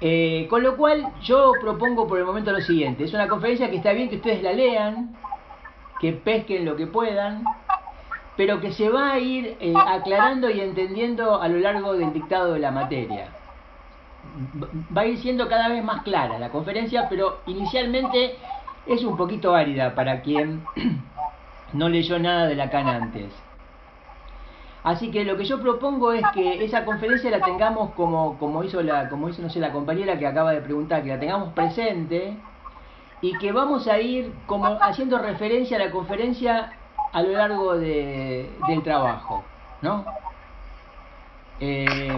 [0.00, 3.76] Eh, con lo cual yo propongo por el momento lo siguiente, es una conferencia que
[3.76, 5.16] está bien que ustedes la lean,
[6.00, 7.44] que pesquen lo que puedan,
[8.36, 12.52] pero que se va a ir eh, aclarando y entendiendo a lo largo del dictado
[12.52, 13.28] de la materia.
[14.94, 18.36] Va- a ir siendo cada vez más clara la conferencia, pero inicialmente
[18.84, 20.60] es un poquito árida para quien
[21.72, 23.32] no leyó nada de Lacan antes.
[24.82, 28.82] Así que lo que yo propongo es que esa conferencia la tengamos como, como hizo
[28.82, 32.36] la, como hizo no sé, la compañera que acaba de preguntar, que la tengamos presente
[33.20, 36.72] y que vamos a ir como haciendo referencia a la conferencia
[37.12, 39.42] a lo largo de- del trabajo,
[39.82, 40.04] ¿no?
[41.60, 42.16] Eh,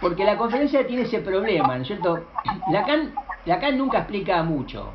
[0.00, 2.24] porque la conferencia tiene ese problema, ¿no es cierto?
[2.70, 3.14] Lacan,
[3.46, 4.92] Lacan nunca explica mucho,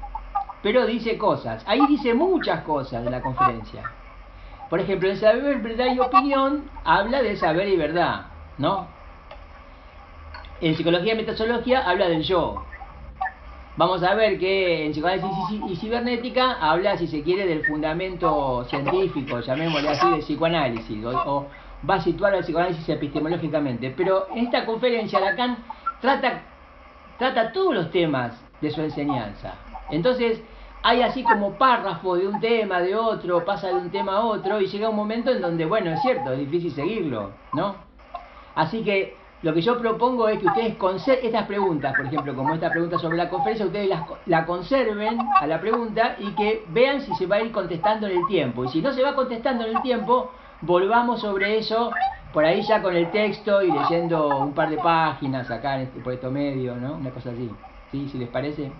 [0.63, 1.63] pero dice cosas.
[1.67, 3.83] Ahí dice muchas cosas de la conferencia.
[4.69, 8.87] Por ejemplo, en Saber, Verdad y Opinión habla de saber y verdad, ¿no?
[10.61, 12.63] En Psicología y Metazoología habla del yo.
[13.77, 19.39] Vamos a ver que en Psicoanálisis y- Cibernética habla, si se quiere, del fundamento científico,
[19.39, 21.47] llamémosle así, del psicoanálisis, o, o
[21.89, 23.91] va a situar al psicoanálisis epistemológicamente.
[23.97, 25.57] Pero en esta conferencia Lacan
[25.99, 26.41] trata,
[27.17, 29.55] trata todos los temas de su enseñanza.
[29.89, 30.41] Entonces,
[30.83, 34.59] hay así como párrafos de un tema, de otro, pasa de un tema a otro,
[34.59, 37.75] y llega un momento en donde, bueno, es cierto, es difícil seguirlo, ¿no?
[38.55, 42.53] Así que lo que yo propongo es que ustedes conserven estas preguntas, por ejemplo, como
[42.53, 47.01] esta pregunta sobre la conferencia, ustedes las la conserven a la pregunta y que vean
[47.01, 48.65] si se va a ir contestando en el tiempo.
[48.65, 51.91] Y si no se va contestando en el tiempo, volvamos sobre eso,
[52.33, 55.99] por ahí ya con el texto y leyendo un par de páginas acá en este,
[56.01, 56.93] por estos medios, ¿no?
[56.93, 57.49] Una cosa así.
[57.91, 58.09] ¿Sí?
[58.09, 58.71] Si les parece,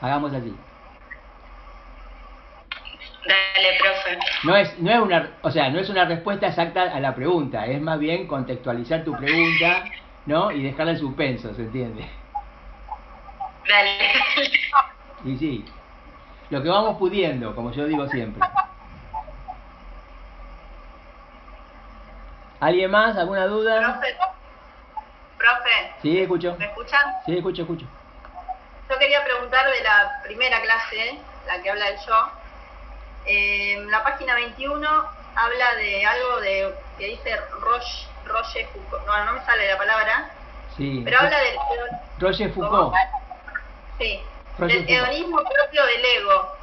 [0.00, 0.54] hagamos así.
[3.26, 4.18] Dale, profe.
[4.44, 7.66] No es, no es una, o sea, no es una respuesta exacta a la pregunta,
[7.66, 9.84] es más bien contextualizar tu pregunta,
[10.26, 10.50] ¿no?
[10.50, 12.08] Y dejarla en suspenso, ¿se entiende?
[13.68, 13.98] Dale.
[15.24, 15.64] Y sí,
[16.48, 18.42] lo que vamos pudiendo, como yo digo siempre.
[22.58, 23.16] ¿Alguien más?
[23.16, 23.80] ¿Alguna duda?
[23.80, 24.16] Profe,
[25.38, 26.56] profe, Sí, escucho.
[26.58, 27.00] ¿me escuchan?
[27.26, 27.86] Sí, escucho, escucho.
[28.90, 32.39] Yo quería preguntar de la primera clase, la que habla del yo.
[33.26, 34.88] Eh, en la página 21
[35.36, 39.06] habla de algo de que dice Roche, Roche Foucault.
[39.06, 40.30] No, no me sale la palabra,
[40.76, 41.02] Sí.
[41.04, 41.92] pero habla del, Foucault.
[43.98, 44.20] sí,
[44.58, 44.90] del Foucault.
[44.90, 46.56] hedonismo propio del ego.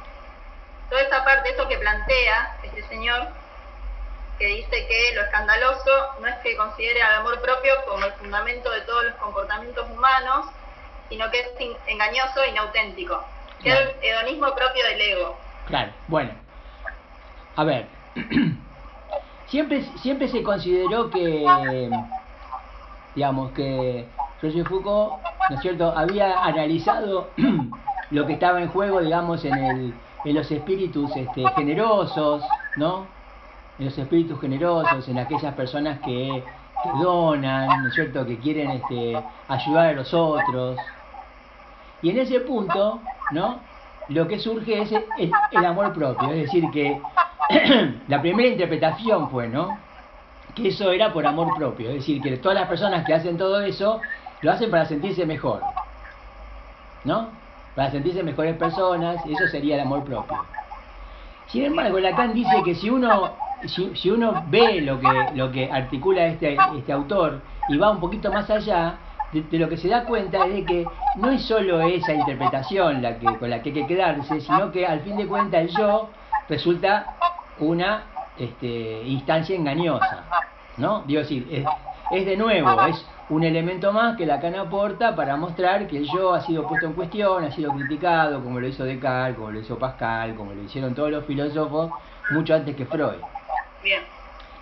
[0.90, 3.28] Toda esa parte, eso que plantea este señor,
[4.38, 8.70] que dice que lo escandaloso no es que considere al amor propio como el fundamento
[8.70, 10.46] de todos los comportamientos humanos,
[11.08, 11.48] sino que es
[11.86, 13.24] engañoso e inauténtico.
[13.62, 15.38] Que es el hedonismo propio del ego.
[15.66, 16.30] Claro, bueno.
[17.58, 17.88] A ver.
[19.48, 21.44] siempre, siempre se consideró que,
[23.16, 24.06] digamos, que
[24.40, 25.14] Roger Foucault,
[25.50, 27.30] ¿no es cierto?, había analizado
[28.12, 29.94] lo que estaba en juego, digamos, en, el,
[30.24, 32.44] en los espíritus este, generosos,
[32.76, 33.08] ¿no?
[33.80, 36.44] En los espíritus generosos, en aquellas personas que,
[36.84, 40.78] que donan, ¿no es cierto?, que quieren este, ayudar a los otros.
[42.02, 43.00] Y en ese punto,
[43.32, 43.58] ¿no?
[44.08, 47.00] Lo que surge es el, el amor propio, es decir, que
[48.08, 49.78] la primera interpretación fue, ¿no?
[50.54, 53.60] Que eso era por amor propio, es decir, que todas las personas que hacen todo
[53.60, 54.00] eso
[54.40, 55.62] lo hacen para sentirse mejor,
[57.04, 57.28] ¿no?
[57.74, 60.38] Para sentirse mejores personas, eso sería el amor propio.
[61.48, 63.32] Sin embargo, Lacan dice que si uno,
[63.66, 68.00] si, si uno ve lo que, lo que articula este, este autor y va un
[68.00, 68.98] poquito más allá,
[69.32, 70.86] de, de lo que se da cuenta es de que
[71.16, 74.86] no es solo esa interpretación la que, con la que hay que quedarse, sino que
[74.86, 76.10] al fin de cuentas el yo
[76.48, 77.16] resulta
[77.58, 78.04] una
[78.38, 80.24] este, instancia engañosa,
[80.76, 81.02] ¿no?
[81.06, 81.64] Digo decir, es,
[82.10, 86.32] es de nuevo, es un elemento más que Lacan aporta para mostrar que el yo
[86.32, 89.78] ha sido puesto en cuestión, ha sido criticado, como lo hizo Descartes, como lo hizo
[89.78, 91.90] Pascal, como lo hicieron todos los filósofos,
[92.30, 93.16] mucho antes que Freud
[93.82, 94.02] Bien.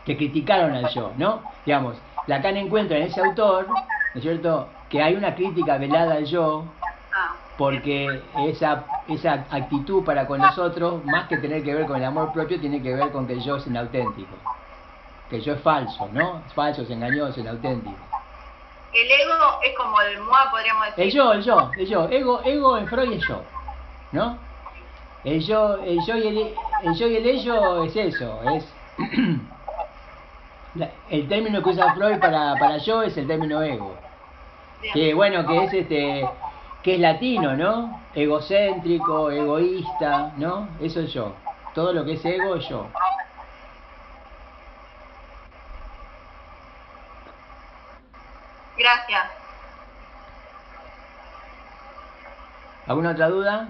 [0.05, 1.43] que criticaron al yo, ¿no?
[1.65, 3.69] Digamos, Lacan encuentra en ese autor,
[4.17, 6.65] ¿no es cierto?, que hay una crítica velada al yo,
[7.13, 11.99] Ah, porque esa, esa actitud para con los otros, más que tener que ver con
[11.99, 14.35] el amor propio, tiene que ver con que el yo es inauténtico,
[15.29, 16.43] que el yo es falso, ¿no?
[16.47, 17.95] Es falso, es engañoso, es inauténtico.
[18.95, 21.05] el ego es como el moi, podríamos decir.
[21.05, 23.43] El yo, el yo, el yo, ego, ego en Freud es yo,
[24.13, 24.39] ¿no?
[25.25, 28.75] El yo, el yo y el, el yo y el ello es eso, es
[31.11, 34.06] el término que usa Freud para, para yo es el término ego.
[34.93, 36.29] Que bueno, que es este,
[36.83, 38.01] que es latino, ¿no?
[38.15, 40.69] Egocéntrico, egoísta, ¿no?
[40.81, 41.35] Eso es yo.
[41.75, 42.89] Todo lo que es ego es yo.
[48.79, 49.25] Gracias.
[52.87, 53.69] ¿Alguna otra duda?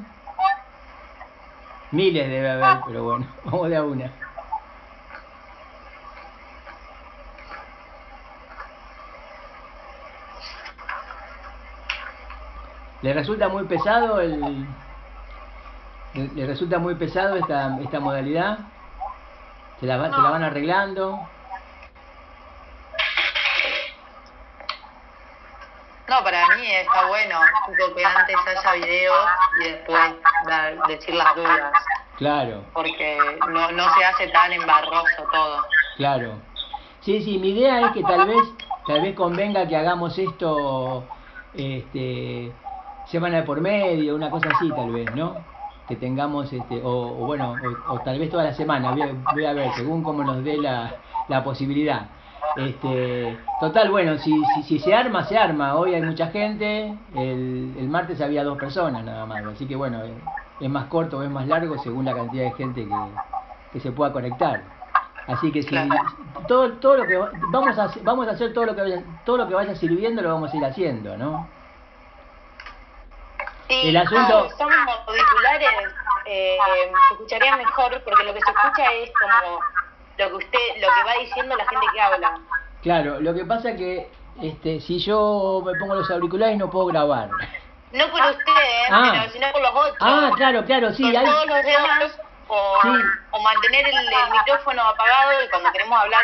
[1.92, 4.25] Miles debe haber, pero bueno, vamos de a una.
[13.06, 14.66] ¿Le resulta muy pesado el...
[16.14, 18.58] ¿Le, le resulta muy pesado esta, esta modalidad?
[19.78, 21.16] ¿Se la, va- ¿Se la van arreglando?
[26.08, 27.38] No, para mí está bueno,
[27.68, 29.26] tipo que antes haya videos
[29.60, 30.00] y después
[30.48, 31.72] dar- decir las dudas,
[32.16, 32.64] Claro.
[32.72, 35.64] porque no, no se hace tan embarroso todo.
[35.96, 36.40] Claro.
[37.02, 38.44] Sí, sí, mi idea es que tal vez,
[38.88, 41.06] tal vez convenga que hagamos esto,
[41.54, 42.52] este,
[43.06, 45.46] semana de por medio, una cosa así tal vez, ¿no?
[45.86, 49.12] Que tengamos, este, o, o bueno, o, o tal vez toda la semana, voy a,
[49.12, 52.10] voy a ver, según como nos dé la, la posibilidad.
[52.54, 55.76] Este, total, bueno, si, si, si se arma, se arma.
[55.76, 60.02] Hoy hay mucha gente, el, el martes había dos personas nada más, así que bueno,
[60.04, 60.22] eh,
[60.58, 63.20] es más corto o es más largo según la cantidad de gente que,
[63.70, 64.74] que se pueda conectar.
[65.26, 66.06] Así que si Claro.
[66.46, 69.36] todo, todo lo que va- vamos a vamos a hacer todo lo que vaya, todo
[69.38, 71.55] lo que vaya sirviendo lo vamos a ir haciendo, ¿no?
[73.68, 75.68] Sí, El asunto- como son auriculares,
[76.26, 76.56] eh,
[77.08, 79.60] se escucharía mejor porque lo que se escucha es como
[80.18, 82.38] lo que usted, lo que va diciendo la gente que habla.
[82.82, 84.10] Claro, lo que pasa que
[84.42, 87.28] este, si yo me pongo los auriculares no puedo grabar.
[87.92, 88.52] No por usted,
[88.90, 89.10] Ah.
[89.12, 89.96] pero sino por los otros.
[90.00, 92.88] Ah, claro, claro, sí, por hay, todos los demás, o, Sí.
[93.30, 96.22] o mantener el, el micrófono apagado y cuando queremos hablar,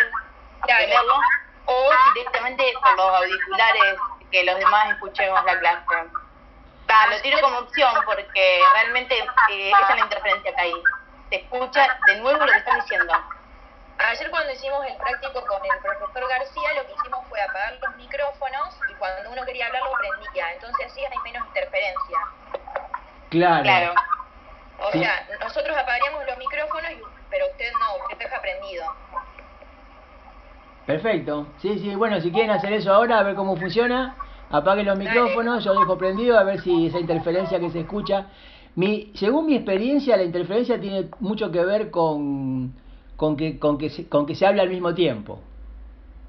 [0.67, 1.15] tenerlo,
[1.67, 3.95] o directamente por los auriculares
[4.31, 5.85] que los demás escuchemos la clase.
[6.93, 9.17] Va, lo tiro como opción porque realmente
[9.51, 10.83] eh, esa es la interferencia que hay.
[11.31, 13.15] se escucha de nuevo lo que están diciendo.
[13.99, 17.97] Ayer cuando hicimos el práctico con el profesor García, lo que hicimos fue apagar los
[17.97, 22.19] micrófonos y cuando uno quería hablar lo prendía, entonces así hay menos interferencia.
[23.31, 23.63] Claro.
[23.63, 23.95] Claro.
[24.81, 24.99] O Sí.
[24.99, 28.85] sea, nosotros apagaríamos los micrófonos, y- pero usted no, usted deja prendido.
[30.87, 31.47] Perfecto.
[31.63, 34.17] Sí, sí, bueno, si quieren hacer eso ahora, a ver cómo funciona,
[34.53, 38.27] apaguen los micrófonos, yo dejo prendido a ver si esa interferencia que se escucha.
[38.77, 42.75] Mi, según mi experiencia, la interferencia tiene mucho que ver con,
[43.17, 45.41] con, que, con, que se, con que se habla al mismo tiempo.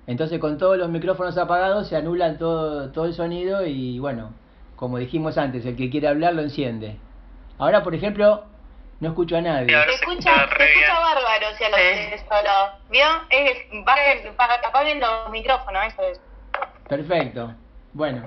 [0.08, 4.34] Entonces, con todos los micrófonos apagados, se anulan todo, todo el sonido y, bueno,
[4.76, 6.98] como dijimos antes, el que quiere hablar lo enciende.
[7.58, 8.44] Ahora, por ejemplo,
[9.00, 9.68] no escucho a nadie.
[9.68, 12.50] Se escucha, escucha bárbaro, o sea, lo que solo.
[12.90, 13.06] ¿Vio?
[13.30, 14.34] Es, bajen,
[14.68, 16.22] apaguen los micrófonos, eso es.
[16.90, 17.54] Perfecto.
[17.94, 18.26] Bueno,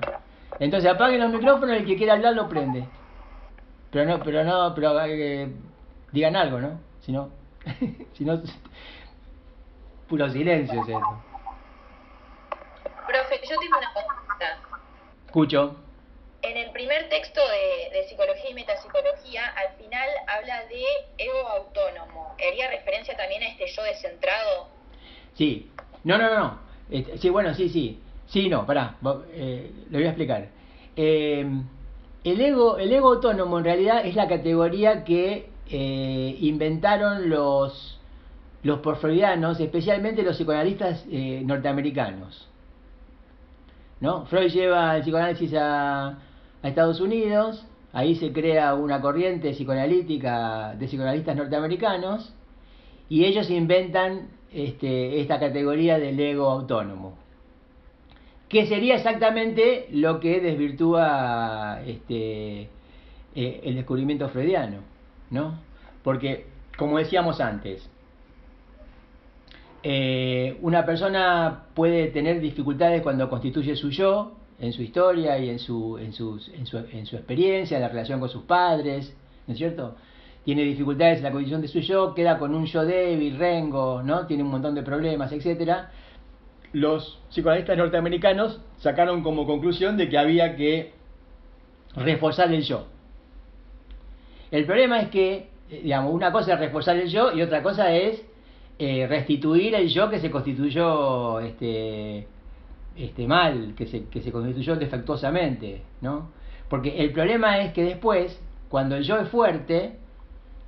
[0.59, 2.85] entonces apaguen los micrófonos y el que quiera hablar lo prende.
[3.91, 5.49] Pero no, pero no, pero eh,
[6.11, 6.79] digan algo, ¿no?
[7.01, 7.29] Si no,
[8.13, 8.41] si no,
[10.07, 11.23] puro silencio es esto.
[13.07, 14.59] Profe, yo tengo una consulta.
[15.25, 15.75] Escucho.
[16.41, 20.83] En el primer texto de, de psicología y metapsicología, al final habla de
[21.17, 22.35] ego autónomo.
[22.35, 24.69] ¿Haría referencia también a este yo descentrado?
[25.33, 25.71] Sí.
[26.03, 26.59] No, no, no, no.
[26.89, 28.01] Este, sí, bueno, sí, sí.
[28.27, 28.95] Sí, no, pará.
[29.31, 30.49] Eh, lo voy a explicar.
[30.95, 31.45] Eh,
[32.23, 37.99] el, ego, el ego autónomo en realidad es la categoría que eh, inventaron los,
[38.63, 38.79] los
[39.59, 42.47] especialmente los psicoanalistas eh, norteamericanos.
[43.99, 44.25] ¿No?
[44.27, 50.85] Freud lleva el psicoanálisis a, a Estados Unidos, ahí se crea una corriente psicoanalítica de
[50.85, 52.33] psicoanalistas norteamericanos
[53.09, 57.17] y ellos inventan este, esta categoría del ego autónomo,
[58.49, 62.69] que sería exactamente lo que desvirtúa este,
[63.35, 64.79] eh, el descubrimiento freudiano,
[65.29, 65.59] ¿no?
[66.03, 66.45] Porque,
[66.77, 67.89] como decíamos antes,
[69.83, 75.59] eh, una persona puede tener dificultades cuando constituye su yo, en su historia y en
[75.59, 79.13] su, en, en su, en su experiencia, en la relación con sus padres,
[79.45, 79.95] ¿no es cierto?
[80.43, 84.25] Tiene dificultades en la condición de su yo, queda con un yo débil, rengo, ¿no?
[84.25, 85.91] Tiene un montón de problemas, etcétera.
[86.77, 90.93] Los psicoanalistas norteamericanos sacaron como conclusión de que había que
[91.95, 92.85] reforzar el yo.
[94.51, 97.91] El problema es que, eh, digamos, una cosa es reforzar el yo y otra cosa
[97.91, 98.23] es
[98.77, 102.27] eh, restituir el yo que se constituyó este,
[102.95, 106.29] este mal, que se, que se constituyó defectuosamente, ¿no?
[106.69, 109.97] Porque el problema es que después, cuando el yo es fuerte,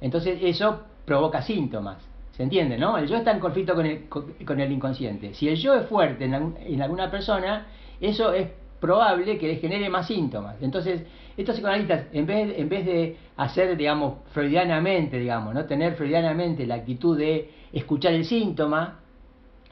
[0.01, 2.08] entonces eso provoca síntomas.
[2.39, 2.97] ¿Se entiende, no?
[2.97, 5.33] El yo está en conflicto con el, con, el inconsciente.
[5.33, 7.67] Si el yo es fuerte en alguna persona,
[7.99, 8.47] eso es
[8.79, 10.55] probable que le genere más síntomas.
[10.61, 11.03] Entonces,
[11.35, 15.65] estos psicoanalistas, en vez, en vez de hacer, digamos, freudianamente, digamos, ¿no?
[15.65, 18.99] Tener freudianamente la actitud de escuchar el síntoma,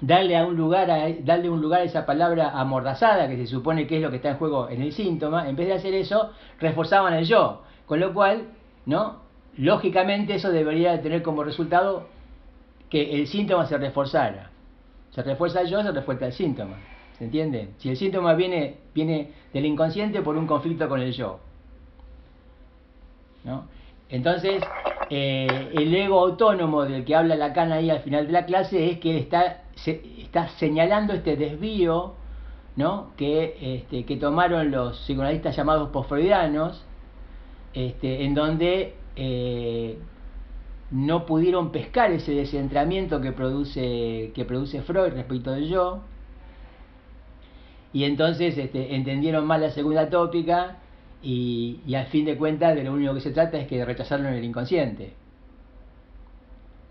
[0.02, 3.88] darle a un lugar a, darle un lugar a esa palabra amordazada que se supone
[3.88, 6.32] que es lo que está en juego en el síntoma, en vez de hacer eso,
[6.60, 8.50] reforzaban el yo, con lo cual,
[8.86, 9.26] ¿no?
[9.56, 12.17] Lógicamente eso debería tener como resultado
[12.90, 14.52] que el síntoma se reforzara.
[15.12, 16.78] Se refuerza el yo, se refuerza el síntoma.
[17.18, 17.70] ¿Se entiende?
[17.78, 21.40] Si el síntoma viene, viene del inconsciente por un conflicto con el yo.
[23.44, 23.68] ¿no?
[24.10, 24.64] Entonces,
[25.10, 29.00] eh, el ego autónomo del que habla Lacan ahí al final de la clase es
[29.00, 32.14] que está, está señalando este desvío
[32.76, 33.12] ¿no?
[33.18, 36.86] que, este, que tomaron los psicoanalistas llamados postfreudianos,
[37.74, 39.98] este, en donde eh,
[40.92, 46.02] no pudieron pescar ese descentramiento que produce, que produce Freud respecto del yo,
[47.94, 50.78] y entonces este, entendieron mal la segunda tópica
[51.22, 54.44] y, al fin de cuentas de lo único que se trata es que rechazaron el
[54.44, 55.14] inconsciente.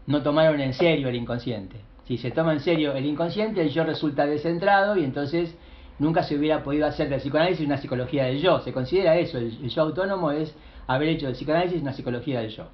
[0.06, 1.76] No tomaron en serio el inconsciente.
[2.06, 5.56] Si se toma en serio el inconsciente, el yo resulta descentrado y entonces
[5.98, 8.60] nunca se hubiera podido hacer del psicoanálisis una psicología del yo.
[8.60, 10.54] Se considera eso, el, el yo autónomo es
[10.86, 12.68] haber hecho del psicoanálisis una psicología del yo.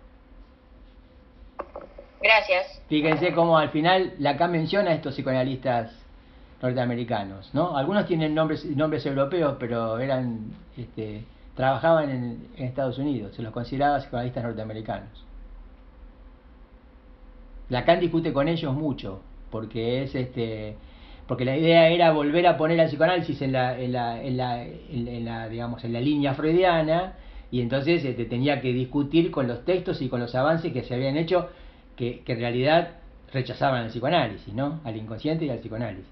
[2.22, 2.80] Gracias.
[2.88, 5.92] Fíjense cómo al final Lacan menciona a estos psicoanalistas
[6.60, 7.76] norteamericanos, ¿no?
[7.76, 11.24] Algunos tienen nombres, nombres europeos, pero eran, este,
[11.56, 15.24] trabajaban en, Estados Unidos, se los consideraba psicoanalistas norteamericanos.
[17.68, 19.20] Lacan discute con ellos mucho,
[19.50, 20.76] porque es este
[21.26, 24.64] porque la idea era volver a poner al psicoanálisis en la, en la, en la,
[24.64, 27.14] en la, digamos, en la línea freudiana,
[27.50, 30.94] y entonces este, tenía que discutir con los textos y con los avances que se
[30.94, 31.48] habían hecho,
[31.96, 32.96] que, que en realidad
[33.32, 34.80] rechazaban el psicoanálisis, ¿no?
[34.84, 36.06] Al inconsciente y al psicoanálisis.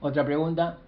[0.00, 0.78] ¿Otra pregunta?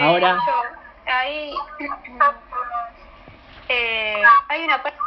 [0.00, 1.54] Eh, Ahora, ahí
[3.68, 4.98] eh, hay una parte.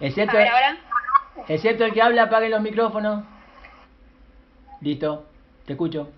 [0.00, 0.76] excepto, ver, ahora.
[1.46, 3.24] excepto el que habla, apague los micrófonos.
[4.80, 5.26] Listo,
[5.66, 6.08] te escucho.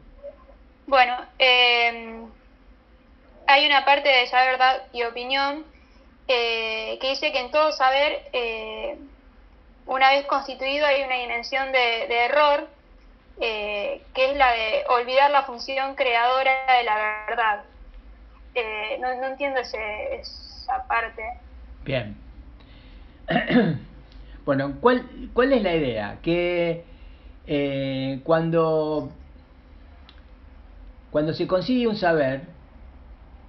[0.86, 2.22] Bueno, eh,
[3.46, 5.64] hay una parte de saber, verdad y opinión
[6.28, 8.98] eh, que dice que en todo saber, eh,
[9.86, 12.68] una vez constituido, hay una dimensión de, de error,
[13.40, 17.64] eh, que es la de olvidar la función creadora de la verdad.
[18.54, 21.22] Eh, no, no entiendo ese, esa parte.
[21.84, 22.16] Bien.
[24.44, 26.18] bueno, ¿cuál, ¿cuál es la idea?
[26.22, 26.84] Que
[27.46, 29.10] eh, cuando,
[31.10, 32.42] cuando se consigue un saber,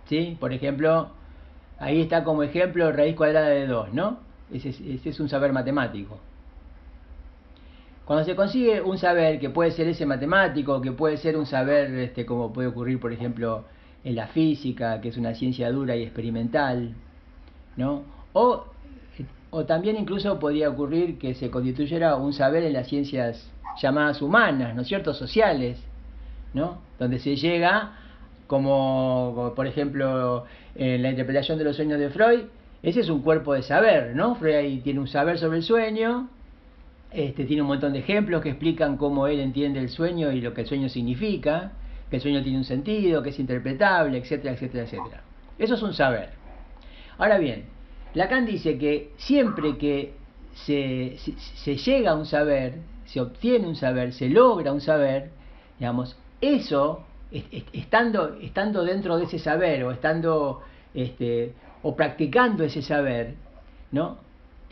[0.07, 0.37] ¿sí?
[0.39, 1.09] Por ejemplo,
[1.79, 4.19] ahí está como ejemplo raíz cuadrada de 2, ¿no?
[4.53, 6.19] Ese es, ese es un saber matemático.
[8.11, 11.93] Cuando se consigue un saber, que puede ser ese matemático, que puede ser un saber
[11.93, 13.63] este, como puede ocurrir, por ejemplo,
[14.03, 16.93] en la física, que es una ciencia dura y experimental,
[17.77, 18.03] ¿no?
[18.33, 18.65] O,
[19.65, 23.49] también incluso podría ocurrir que se constituyera un saber en las ciencias
[23.81, 25.81] llamadas humanas, ¿no es cierto?, sociales,
[26.53, 26.79] ¿no?
[26.99, 27.93] Donde se llega,
[28.45, 30.43] como, como por ejemplo
[30.75, 32.41] en la interpretación de los sueños de Freud,
[32.83, 34.35] ese es un cuerpo de saber, ¿no?
[34.35, 36.27] Freud ahí tiene un saber sobre el sueño,
[37.13, 40.53] este, tiene un montón de ejemplos que explican cómo él entiende el sueño y lo
[40.53, 41.71] que el sueño significa,
[42.09, 45.23] que el sueño tiene un sentido, que es interpretable, etcétera, etcétera, etcétera.
[45.59, 46.29] Eso es un saber.
[47.17, 47.65] Ahora bien,
[48.13, 50.13] Lacan dice que siempre que
[50.53, 51.17] se,
[51.75, 55.29] llega a un saber, se obtiene un saber, se logra un saber,
[55.79, 60.61] digamos, eso, est- est- estando, estando dentro de ese saber o estando
[60.93, 61.53] este,
[61.83, 63.35] o practicando ese saber,
[63.91, 64.17] ¿no?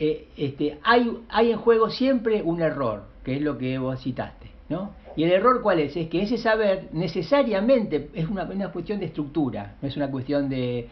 [0.02, 4.50] Eh, este, hay, hay en juego siempre un error, que es lo que vos citaste,
[4.70, 4.94] ¿no?
[5.14, 5.94] Y el error cuál es?
[5.94, 10.88] Es que ese saber necesariamente es una, cuestión de estructura, no es una cuestión de,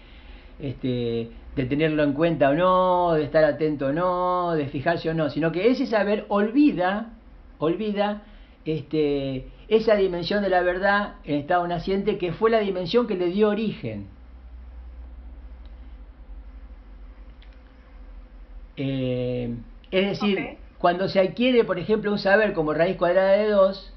[0.60, 5.14] este, de tenerlo en cuenta o no, de estar atento o no, de fijarse o
[5.14, 7.14] no, sino que ese saber olvida,
[7.58, 8.24] olvida
[8.66, 13.28] este, esa dimensión de la verdad en estado naciente que fue la dimensión que le
[13.28, 14.08] dio origen.
[18.78, 19.54] Eh,
[19.90, 20.38] es decir,
[20.78, 23.92] cuando se adquiere, por ejemplo, un saber como raíz cuadrada de 2,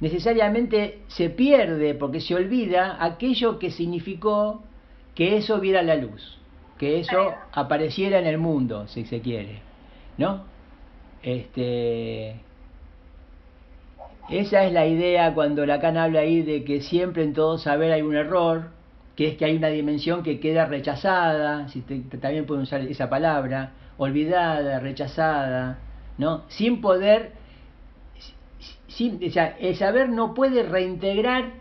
[0.00, 4.62] necesariamente se pierde porque se olvida aquello que significó
[5.14, 6.38] que eso viera la luz,
[6.78, 9.60] que eso apareciera en el mundo, si se quiere,
[10.18, 10.42] ¿no?
[11.22, 12.40] Este,
[14.30, 18.02] esa es la idea cuando Lacan habla ahí de que siempre en todo saber hay
[18.02, 18.70] un error,
[19.16, 23.08] que es que hay una dimensión que queda rechazada, si te- también pueden usar esa
[23.10, 25.78] palabra, olvidada, rechazada,
[26.18, 26.44] ¿no?
[26.48, 27.32] Sin poder,
[28.88, 31.52] sin, o sea, el saber no puede reintegrar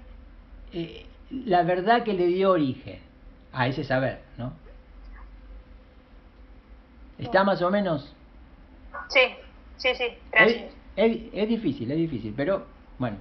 [0.72, 3.00] eh, la verdad que le dio origen
[3.52, 4.54] a ese saber, ¿no?
[7.18, 8.14] ¿Está más o menos?
[9.10, 9.20] Sí,
[9.78, 10.72] sí, sí, Es, gracias.
[10.96, 12.66] es- es difícil, es difícil, pero
[12.98, 13.18] bueno.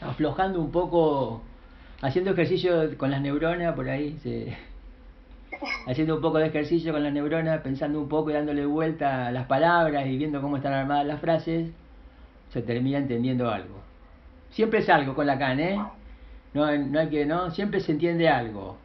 [0.00, 1.42] Aflojando un poco,
[2.00, 4.56] haciendo ejercicio con las neuronas, por ahí, se-
[5.86, 9.32] haciendo un poco de ejercicio con las neuronas, pensando un poco y dándole vuelta a
[9.32, 11.70] las palabras y viendo cómo están armadas las frases,
[12.50, 13.80] se termina entendiendo algo.
[14.50, 15.80] Siempre es algo con Lacan, ¿eh?
[16.54, 18.76] No, hay- no hay que, no, siempre se entiende algo.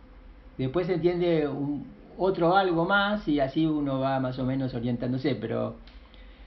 [0.58, 1.86] Después se entiende un-
[2.18, 5.76] otro algo más y así uno va más o menos orientándose, pero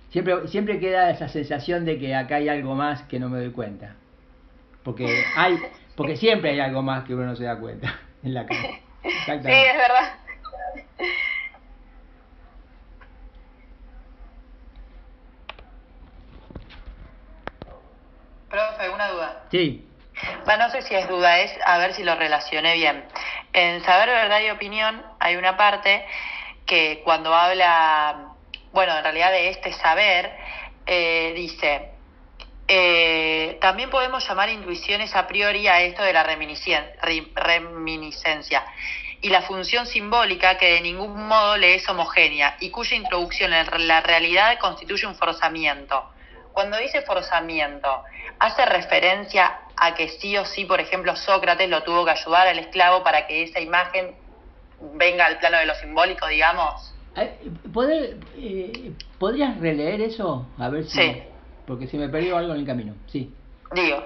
[0.09, 3.51] siempre, siempre queda esa sensación de que acá hay algo más que no me doy
[3.51, 3.95] cuenta.
[4.83, 5.07] Porque
[5.37, 5.59] hay,
[5.95, 8.69] porque siempre hay algo más que uno no se da cuenta en la cara.
[9.53, 10.15] Sí, es verdad.
[18.49, 19.45] Profe, ¿alguna duda?
[19.51, 19.87] Sí,
[20.45, 23.05] Bueno, no sé si es duda, es a ver si lo relacioné bien.
[23.53, 26.05] En Saber, Verdad y Opinión hay una parte
[26.67, 28.33] que cuando habla,
[28.73, 30.33] bueno, en realidad de este saber,
[30.87, 31.91] eh, dice,
[32.67, 38.65] eh, también podemos llamar intuiciones a priori a esto de la reminiscencia
[39.23, 43.89] y la función simbólica que de ningún modo le es homogénea y cuya introducción en
[43.89, 46.05] la realidad constituye un forzamiento.
[46.53, 48.03] Cuando dice forzamiento,
[48.39, 52.59] hace referencia a que sí o sí, por ejemplo, Sócrates lo tuvo que ayudar al
[52.59, 54.15] esclavo para que esa imagen
[54.95, 56.95] venga al plano de lo simbólico, digamos.
[57.17, 57.39] Eh,
[57.73, 60.47] ¿podé- eh, ¿Podrías releer eso?
[60.59, 60.99] A ver si...
[61.03, 61.23] Sí.
[61.67, 62.95] Porque se me perdió algo en el camino.
[63.07, 63.33] Sí.
[63.73, 64.03] Digo,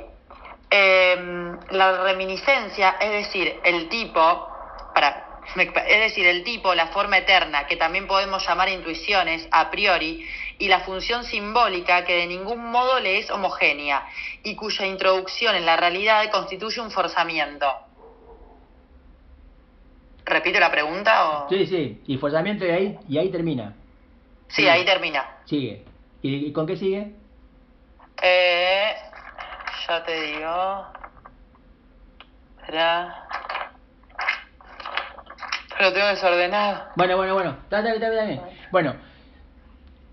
[0.70, 4.48] eh, la reminiscencia, es decir, el tipo,
[4.94, 10.26] para, es decir, el tipo, la forma eterna, que también podemos llamar intuiciones a priori,
[10.58, 14.06] y la función simbólica que de ningún modo le es homogénea
[14.44, 17.66] y cuya introducción en la realidad constituye un forzamiento.
[20.24, 21.48] ¿Repito la pregunta o...?
[21.50, 23.74] Sí, sí, y forzamiento y ahí, y ahí termina.
[24.48, 25.38] Sí, ahí termina.
[25.44, 25.84] Sigue.
[26.22, 27.12] ¿Y, y con qué sigue?
[28.22, 28.94] Eh,
[29.86, 30.86] ya te digo.
[32.60, 33.28] Espera.
[35.84, 36.84] Lo tengo desordenado.
[36.96, 37.50] Bueno, bueno, bueno.
[37.64, 38.40] Está, está, está, bien.
[38.72, 38.94] Bueno,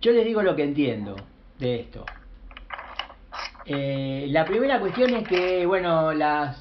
[0.01, 1.15] yo les digo lo que entiendo
[1.59, 2.05] de esto.
[3.65, 6.57] Eh, la primera cuestión es que, bueno, las,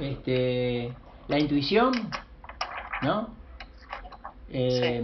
[0.00, 0.92] este,
[1.28, 1.92] la intuición,
[3.02, 3.36] ¿no?
[4.50, 5.00] Eh,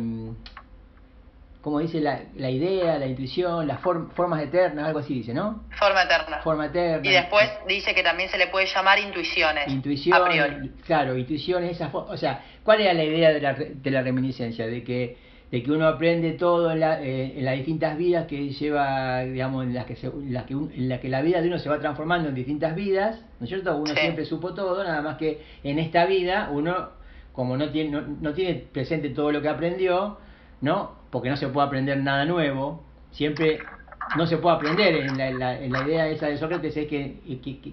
[1.63, 5.65] Como dice la, la idea, la intuición, las form- formas eternas, algo así dice, ¿no?
[5.79, 6.39] Forma eterna.
[6.43, 7.07] Forma eterna.
[7.07, 9.69] Y después dice que también se le puede llamar intuiciones.
[9.69, 10.71] Intuición, A priori.
[10.87, 14.01] claro, intuición, esa fo- o sea, ¿cuál era la idea de la, re- de la
[14.01, 14.67] reminiscencia?
[14.67, 15.19] De que,
[15.51, 19.65] de que uno aprende todo en, la- eh, en las distintas vidas que lleva, digamos,
[19.65, 21.59] en las que, se, en las que, un- en la que la vida de uno
[21.59, 23.77] se va transformando en distintas vidas, ¿no es cierto?
[23.77, 24.01] Uno Sí.
[24.01, 26.89] siempre supo todo, nada más que en esta vida uno,
[27.35, 30.17] como no tiene, no, no tiene presente todo lo que aprendió,
[30.61, 30.93] ¿no?
[31.11, 33.71] Porque no se puede aprender nada nuevo, siempre
[34.15, 34.95] no se puede aprender.
[34.97, 37.21] En la, en la- en la idea esa de Sócrates es que,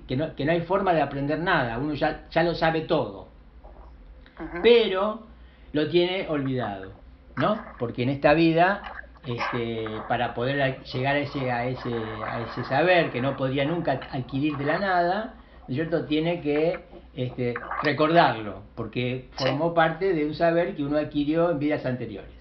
[0.08, 3.28] que, no, que no hay forma de aprender nada, uno ya, ya lo sabe todo,
[4.62, 5.28] pero
[5.74, 6.94] lo tiene olvidado,
[7.36, 7.74] ¿no?
[7.78, 13.12] Porque en esta vida, este, para poder llegar a ese, a, ese, a ese saber
[13.12, 15.36] que no podría nunca adquirir de la nada,
[15.68, 16.06] ¿no es cierto?
[16.06, 16.86] Tiene que
[17.16, 22.37] este, recordarlo, porque formó parte de un saber que uno adquirió en vidas anteriores.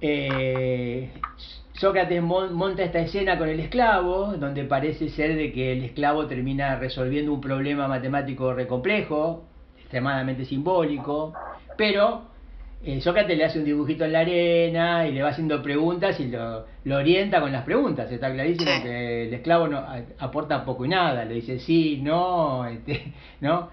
[0.00, 1.10] Eh,
[1.74, 6.26] Sócrates mon- monta esta escena con el esclavo, donde parece ser de que el esclavo
[6.26, 9.44] termina resolviendo un problema matemático recomplejo,
[9.78, 11.34] extremadamente simbólico,
[11.76, 12.22] pero
[12.82, 16.28] eh, Sócrates le hace un dibujito en la arena y le va haciendo preguntas y
[16.28, 18.10] lo, lo orienta con las preguntas.
[18.10, 18.82] Está clarísimo Sí.
[18.82, 23.68] que el esclavo no a- aporta poco y nada, le dice sí, no, este, ¿no?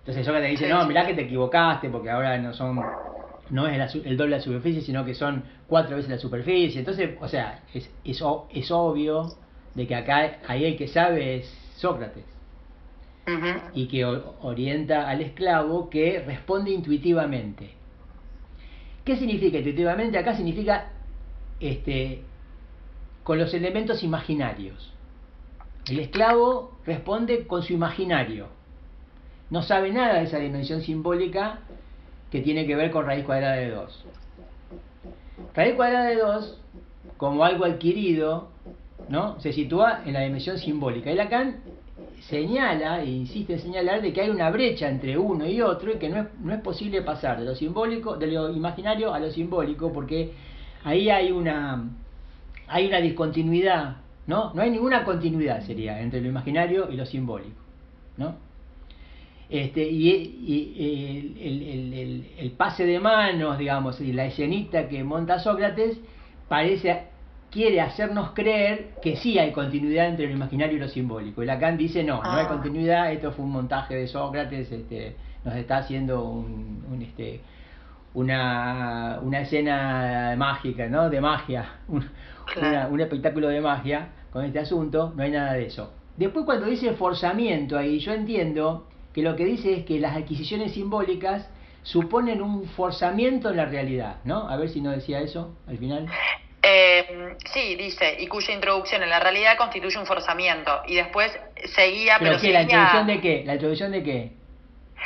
[0.00, 2.78] Entonces Sócrates dice, no, mirá que te equivocaste porque ahora no son
[3.50, 6.18] no es la su- el doble de la superficie, sino que son cuatro veces la
[6.18, 6.78] superficie.
[6.80, 9.32] Entonces, o sea, es, es, es obvio
[9.74, 12.24] de que acá ahí el que sabe es Sócrates
[13.74, 17.70] y que orienta al esclavo que responde intuitivamente.
[19.04, 20.18] ¿Qué significa intuitivamente?
[20.18, 20.90] Acá significa
[21.60, 22.22] este,
[23.24, 24.92] con los elementos imaginarios.
[25.88, 28.48] El esclavo responde con su imaginario.
[29.50, 31.60] No sabe nada de esa dimensión simbólica
[32.36, 34.04] que tiene que ver con raíz cuadrada de 2.
[35.54, 36.60] Raíz cuadrada de 2,
[37.16, 38.48] como algo adquirido,
[39.08, 39.40] ¿no?
[39.40, 41.10] se sitúa en la dimensión simbólica.
[41.10, 41.60] Y Lacan
[42.28, 45.96] señala e insiste en señalar de que hay una brecha entre uno y otro y
[45.96, 49.30] que no es, no es posible pasar de lo simbólico, de lo imaginario a lo
[49.30, 50.32] simbólico, porque
[50.84, 51.88] ahí hay una
[52.68, 54.52] hay una discontinuidad, ¿no?
[54.52, 57.62] No hay ninguna continuidad sería entre lo imaginario y lo simbólico,
[58.18, 58.34] ¿no?
[59.48, 65.04] Este, y, y el, el- el- el pase de manos, digamos, y la escenita que
[65.04, 65.98] monta Sócrates
[66.48, 67.04] parece
[67.50, 71.42] quiere hacernos creer que sí hay continuidad entre lo imaginario y lo simbólico.
[71.42, 72.48] Y Lacan dice no, no hay Ah.
[72.48, 77.40] continuidad, esto fue un montaje de Sócrates, este, nos está haciendo un, un, este,
[78.14, 81.08] una, una escena mágica, ¿no?
[81.10, 82.04] De magia, un,
[82.60, 85.92] una- un espectáculo de magia con este asunto, no hay nada de eso.
[86.16, 90.74] Después cuando dice forzamiento ahí, yo entiendo que lo que dice es que las adquisiciones
[90.74, 91.48] simbólicas
[91.82, 94.46] suponen un forzamiento en la realidad, ¿no?
[94.50, 96.06] A ver si no decía eso al final.
[96.62, 100.82] Eh, sí, dice, y cuya introducción en la realidad constituye un forzamiento.
[100.86, 101.32] Y después
[101.74, 102.52] seguía, ¿Pero pero, qué?
[102.52, 103.42] ¿La introducción de qué?
[103.46, 104.32] ¿La introducción de qué?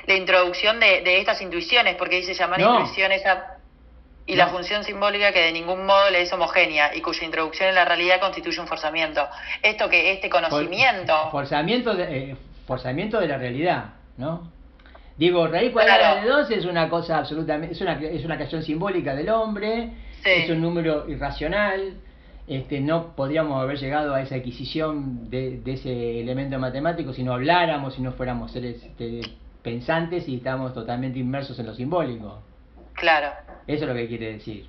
[0.06, 2.80] la introducción de, de estas intuiciones, porque dice llamar No.
[2.80, 3.58] intuiciones a...
[4.26, 7.74] Y la función simbólica que de ningún modo le es homogénea y cuya introducción en
[7.76, 9.28] la realidad constituye un forzamiento.
[9.62, 11.14] Esto que este conocimiento...
[11.22, 12.36] For- forzamiento, de, eh,
[12.66, 13.84] forzamiento de la realidad,
[14.20, 14.52] ¿no?
[15.16, 16.26] Digo, raíz cuadrada Claro.
[16.26, 19.90] de 2 es una cosa absolutamente, es una, es una creación simbólica del hombre,
[20.22, 20.30] Sí.
[20.30, 21.94] es un número irracional,
[22.46, 27.32] este, no podríamos haber llegado a esa adquisición de, de ese elemento matemático si no
[27.32, 29.20] habláramos, si no fuéramos seres este,
[29.62, 32.40] pensantes y estamos totalmente inmersos en lo simbólico.
[32.94, 33.28] Claro.
[33.66, 34.66] Eso es lo que quiere decir.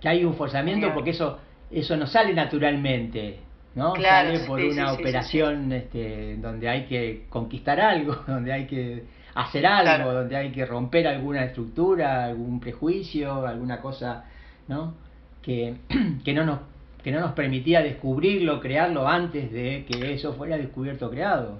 [0.00, 1.38] Que hay un forzamiento porque eso
[1.70, 3.40] eso no sale naturalmente,
[3.74, 3.92] ¿no?
[3.92, 8.52] Claro, sale por sí, una sí, sí, operación Este, donde hay que conquistar algo, donde
[8.52, 9.04] hay que
[9.34, 10.12] hacer algo, Claro.
[10.12, 14.24] donde hay que romper alguna estructura, algún prejuicio, alguna cosa,
[14.68, 14.94] ¿no?
[15.42, 15.76] Que,
[16.24, 16.58] que no nos
[17.02, 21.58] que no nos permitía descubrirlo, crearlo antes de que eso fuera descubierto o creado.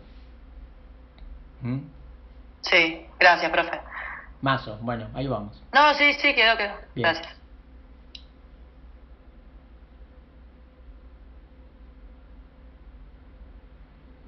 [1.62, 1.78] ¿Mm?
[2.60, 3.80] Sí, gracias, profe.
[4.42, 5.62] Mazo, bueno, ahí vamos.
[5.72, 6.74] No, sí, sí, quedó, quedó.
[6.94, 7.08] Bien.
[7.08, 7.39] Gracias.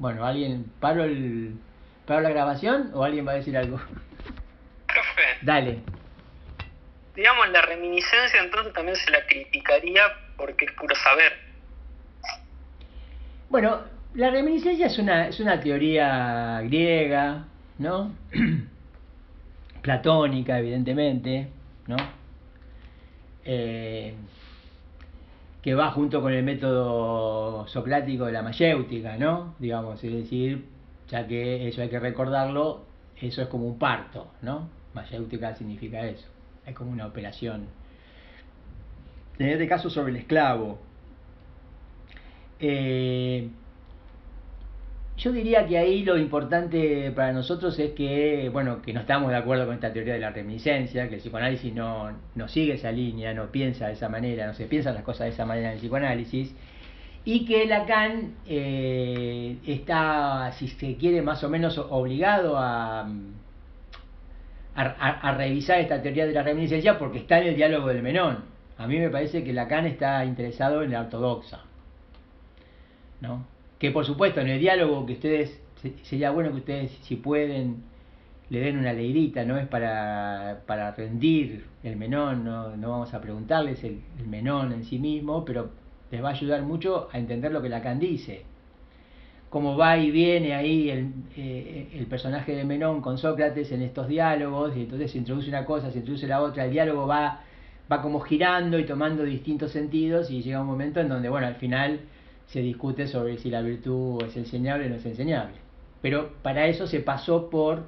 [0.03, 1.55] Bueno, ¿alguien paro, el,
[2.07, 3.77] paro la grabación o alguien va a decir algo?
[4.89, 5.79] Profe, Dale.
[7.15, 10.03] digamos, la reminiscencia entonces también se la criticaría
[10.37, 11.33] porque es puro saber.
[13.49, 13.83] Bueno,
[14.15, 17.45] la reminiscencia es una, es una teoría griega,
[17.79, 18.13] ¿no?
[19.83, 21.47] Platónica, evidentemente,
[21.87, 21.97] ¿no?
[23.45, 24.17] Eh,
[25.63, 29.55] que va junto con el método socrático de la mayéutica, ¿no?
[29.61, 30.67] Digamos, es decir,
[31.09, 32.85] ya que eso hay que recordarlo,
[33.21, 34.69] eso es como un parto, ¿no?
[34.93, 36.27] Mayéutica significa eso,
[36.67, 37.67] es como una operación.
[39.39, 40.79] En este caso sobre el esclavo.
[42.59, 43.49] Eh,
[45.17, 49.37] yo diría que ahí lo importante para nosotros es que, bueno, que no estamos de
[49.37, 53.35] acuerdo con esta teoría de la reminiscencia, que el psicoanálisis no, no sigue esa línea,
[53.35, 55.81] no piensa de esa manera, no se piensan las cosas de esa manera en el
[55.81, 56.55] psicoanálisis,
[57.25, 63.03] y que Lacan eh, está, si se quiere, más o menos obligado a,
[64.75, 68.39] a, a revisar esta teoría de la reminiscencia porque está en el diálogo del Menón.
[68.79, 71.61] A mí me parece que Lacan está interesado en la ortodoxa.
[73.23, 73.47] ¿no?
[73.83, 75.61] Que por supuesto en el diálogo que ustedes,
[76.05, 77.83] sería bueno que ustedes si pueden
[78.49, 83.21] le den una leidita, no es para, para rendir el menón, no, no vamos a
[83.21, 85.71] preguntarles el, menón en sí mismo, pero
[86.13, 88.45] les va a ayudar mucho a entender lo que Lacan dice.
[89.51, 94.07] Cómo va y viene ahí el, eh, el personaje de Menón con Sócrates en estos
[94.07, 97.41] diálogos, y entonces se introduce una cosa, se introduce la otra, el diálogo va,
[97.91, 101.57] va como girando y tomando distintos sentidos, y llega un momento en donde, bueno, al
[101.57, 101.99] final
[102.53, 105.55] se discute sobre si la virtud es enseñable o no es enseñable.
[106.03, 107.85] Pero para eso se pasó por,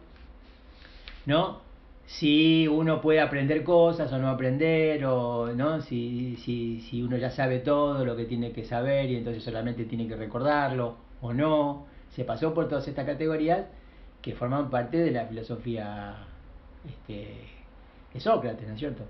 [1.26, 1.60] ¿no?
[2.06, 5.82] Si uno puede aprender cosas o no aprender, o ¿no?
[5.82, 9.84] si, si, si uno ya sabe todo lo que tiene que saber y entonces solamente
[9.84, 11.86] tiene que recordarlo o no.
[12.10, 13.66] Se pasó por todas estas categorías
[14.22, 16.16] que forman parte de la filosofía
[16.88, 17.34] este,
[18.14, 19.04] de Sócrates, ¿no es cierto?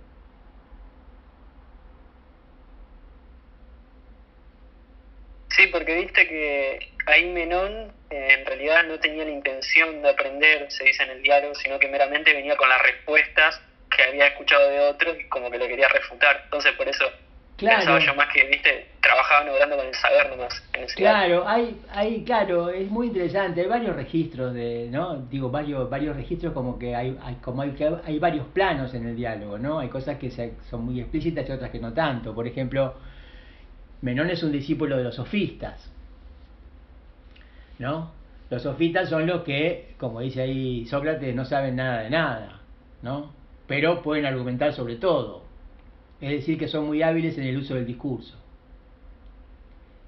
[5.65, 10.71] Sí, porque viste que ahí Menón eh, en realidad no tenía la intención de aprender,
[10.71, 13.63] se dice en el diálogo, sino que meramente venía con las respuestas
[13.97, 16.43] que había escuchado de otros y como que lo quería refutar.
[16.45, 17.07] Entonces por eso
[17.57, 17.79] claro.
[17.79, 20.63] pensaba yo más que, viste, trabajaban obrando con el saber nomás.
[20.75, 25.17] En ese claro, hay, hay, claro, es muy interesante, hay varios registros de, ¿no?
[25.17, 29.17] Digo, varios, varios registros como que hay, hay como hay, hay varios planos en el
[29.17, 29.79] diálogo, ¿no?
[29.79, 32.35] Hay cosas que se, son muy explícitas y otras que no tanto.
[32.35, 32.97] Por ejemplo,
[34.03, 35.91] Menón es un discípulo de los sofistas.
[37.79, 38.13] ¿No?
[38.51, 42.61] Los sofistas son los que, como dice ahí Sócrates, no saben nada de nada,
[43.03, 43.33] ¿no?
[43.67, 45.43] Pero pueden argumentar sobre todo.
[46.21, 48.37] Es decir, que son muy hábiles en el uso del discurso.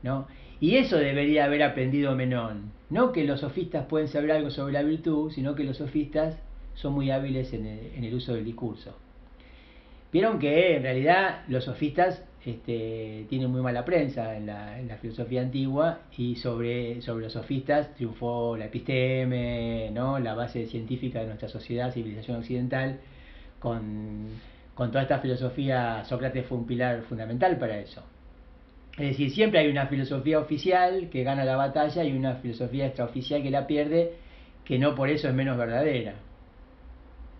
[0.02, 0.28] ¿No?
[0.60, 2.72] Y eso debería haber aprendido Menón.
[2.88, 6.38] No que los sofistas pueden saber algo sobre la virtud, sino que los sofistas
[6.74, 8.96] son muy hábiles en el, en el uso del discurso.
[10.12, 14.96] Vieron que en realidad los sofistas este, tienen muy mala prensa en la, en la,
[14.98, 20.20] filosofía antigua y sobre, sobre los sofistas triunfó la episteme, ¿no?
[20.20, 23.00] la base científica de nuestra sociedad, civilización occidental,
[23.58, 24.28] con,
[24.74, 28.04] con toda esta filosofía Sócrates fue un pilar fundamental para eso.
[28.92, 33.42] Es decir, siempre hay una filosofía oficial que gana la batalla y una filosofía extraoficial
[33.42, 34.12] que la pierde,
[34.64, 36.14] que no por eso es menos verdadera.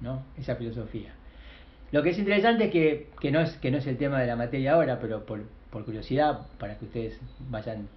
[0.01, 0.25] ¿no?
[0.37, 1.15] Esa filosofía.
[1.93, 4.27] Lo que es interesante es que, que, no, es, que no es el tema de
[4.27, 7.89] la materia ahora, pero por, por curiosidad, para que ustedes vayan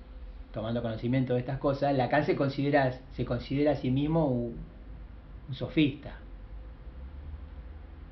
[0.53, 4.55] tomando conocimiento de estas cosas, Lacan se considera, se considera a sí mismo un,
[5.47, 6.17] un sofista.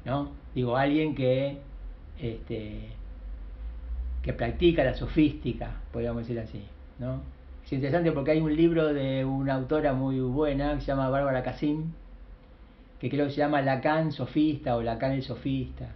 [0.05, 0.31] ¿No?
[0.55, 1.57] Digo, alguien que,
[2.19, 2.89] este,
[4.23, 6.63] que practica la sofística, podríamos decir así.
[6.99, 7.21] ¿no?
[7.65, 11.43] Es interesante porque hay un libro de una autora muy buena que se llama Bárbara
[11.43, 11.91] Cassim,
[12.99, 15.89] que creo que se llama Lacan sofista o Lacan el sofista.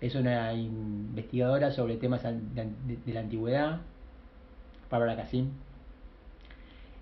[0.00, 3.80] Es una investigadora sobre temas de, la antigüedad,
[4.90, 5.50] Bárbara Cassim.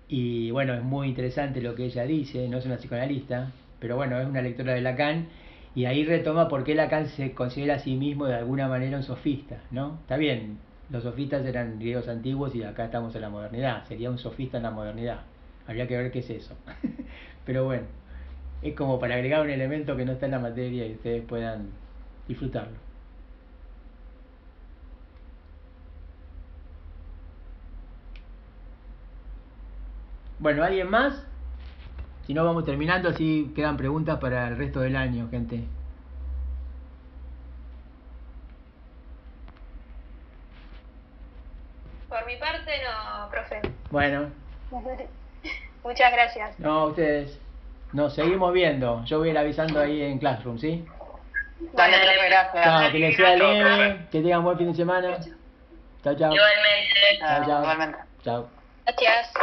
[0.07, 4.19] Y bueno, es muy interesante lo que ella dice, no es una psicoanalista, pero bueno,
[4.19, 5.27] es una lectora de Lacan
[5.75, 9.03] y ahí retoma por qué Lacan se considera a sí mismo de alguna manera un
[9.03, 9.97] sofista, ¿no?
[10.01, 10.59] Está bien,
[10.89, 14.63] los sofistas eran griegos antiguos y acá estamos en la modernidad, sería un sofista en
[14.63, 15.21] la modernidad.
[15.65, 16.55] Habría que ver qué es eso.
[17.45, 17.83] pero bueno,
[18.63, 21.69] es como para agregar un elemento que no está en la materia y ustedes puedan
[22.27, 22.77] disfrutarlo.
[30.39, 31.25] Bueno, ¿alguien más?
[32.25, 35.63] Si no, vamos terminando, así quedan preguntas para el resto del año, gente.
[42.07, 43.61] Por mi parte, no, profe.
[43.91, 44.29] Bueno.
[45.83, 46.59] Muchas gracias.
[46.59, 47.39] No, ustedes.
[47.93, 49.05] Nos seguimos viendo.
[49.05, 50.83] Yo voy a ir avisando ahí en Classroom, ¿sí?
[51.73, 52.63] Dale, profe, gracias.
[52.63, 55.19] Chao, que les sea leve, que tengan buen fin de semana.
[56.03, 56.33] Chao, chao.
[56.33, 57.19] Igualmente.
[57.19, 57.61] Chao, chao.
[57.61, 57.97] Igualmente.
[58.23, 58.49] Chao.
[58.85, 59.33] Gracias.